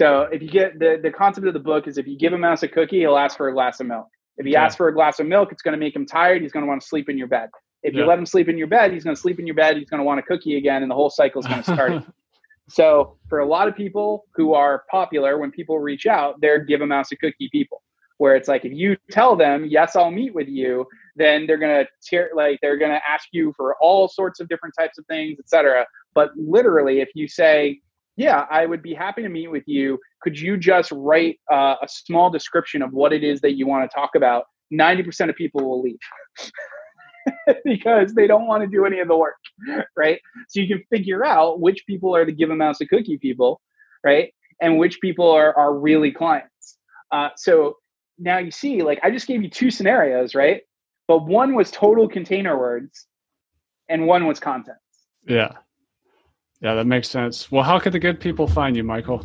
[0.00, 2.38] so if you get the, the concept of the book is if you give a
[2.38, 4.06] mouse a cookie, he'll ask for a glass of milk.
[4.38, 6.40] If he asks for a glass of milk, it's going to make him tired.
[6.40, 7.50] He's going to want to sleep in your bed.
[7.82, 8.06] If you yeah.
[8.06, 9.76] let him sleep in your bed, he's going to sleep in your bed.
[9.76, 12.02] He's going to want a cookie again, and the whole cycle is going to start.
[12.70, 16.80] so for a lot of people who are popular, when people reach out, they're give
[16.80, 17.82] a mouse a cookie people.
[18.16, 20.86] Where it's like if you tell them yes, I'll meet with you,
[21.16, 24.48] then they're going to tear like they're going to ask you for all sorts of
[24.48, 25.84] different types of things, etc.
[26.14, 27.82] But literally, if you say
[28.16, 29.98] yeah, I would be happy to meet with you.
[30.22, 33.90] Could you just write uh, a small description of what it is that you want
[33.90, 34.44] to talk about?
[34.72, 35.98] 90% of people will leave
[37.64, 39.36] because they don't want to do any of the work,
[39.96, 40.20] right?
[40.48, 43.60] So you can figure out which people are the give a mouse a cookie people,
[44.04, 44.32] right?
[44.60, 46.78] And which people are, are really clients.
[47.10, 47.76] Uh, so
[48.18, 50.62] now you see, like, I just gave you two scenarios, right?
[51.08, 53.06] But one was total container words
[53.88, 54.78] and one was content.
[55.26, 55.52] Yeah.
[56.60, 57.50] Yeah, that makes sense.
[57.50, 59.24] Well, how could the good people find you, Michael?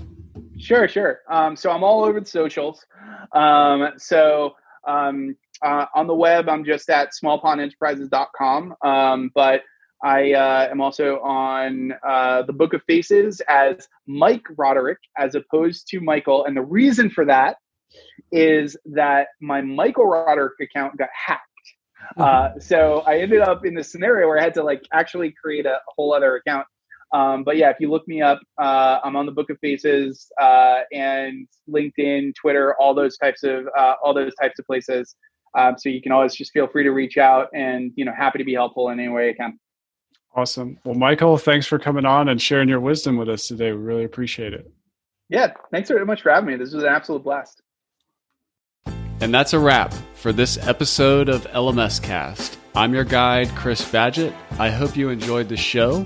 [0.58, 1.20] Sure, sure.
[1.30, 2.86] Um, so I'm all over the socials.
[3.34, 4.56] Um, so
[4.88, 8.76] um, uh, on the web, I'm just at smallpondenterprises.com.
[8.82, 9.64] Um, but
[10.04, 15.88] I uh, am also on uh, the Book of Faces as Mike Roderick, as opposed
[15.90, 16.46] to Michael.
[16.46, 17.58] And the reason for that
[18.32, 21.42] is that my Michael Roderick account got hacked.
[22.18, 25.66] Uh, so I ended up in this scenario where I had to like actually create
[25.66, 26.68] a whole other account
[27.16, 30.30] um, but yeah, if you look me up, uh, I'm on the Book of Faces
[30.42, 35.16] uh, and LinkedIn, Twitter, all those types of uh, all those types of places.
[35.58, 38.40] Um, so you can always just feel free to reach out, and you know, happy
[38.40, 39.58] to be helpful in any way I can.
[40.36, 40.78] Awesome.
[40.84, 43.72] Well, Michael, thanks for coming on and sharing your wisdom with us today.
[43.72, 44.70] We really appreciate it.
[45.30, 46.58] Yeah, thanks very much for having me.
[46.58, 47.62] This was an absolute blast.
[49.22, 52.58] And that's a wrap for this episode of LMS Cast.
[52.76, 54.36] I'm your guide, Chris Badgett.
[54.60, 56.06] I hope you enjoyed the show.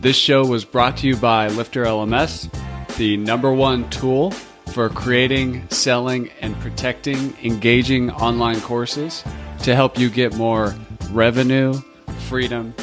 [0.00, 2.50] This show was brought to you by Lifter LMS,
[2.96, 4.30] the number one tool
[4.72, 9.22] for creating, selling, and protecting engaging online courses
[9.58, 10.74] to help you get more
[11.10, 11.74] revenue,
[12.28, 12.74] freedom,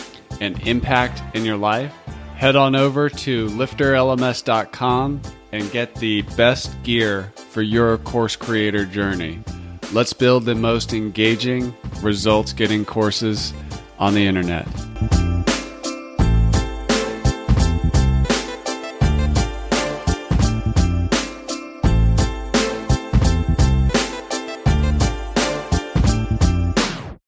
[0.42, 1.92] and impact in your life.
[2.36, 5.22] Head on over to lifterlms.com
[5.54, 9.44] and get the best gear for your course creator journey.
[9.92, 13.54] Let's build the most engaging, results getting courses
[13.98, 14.68] on the internet.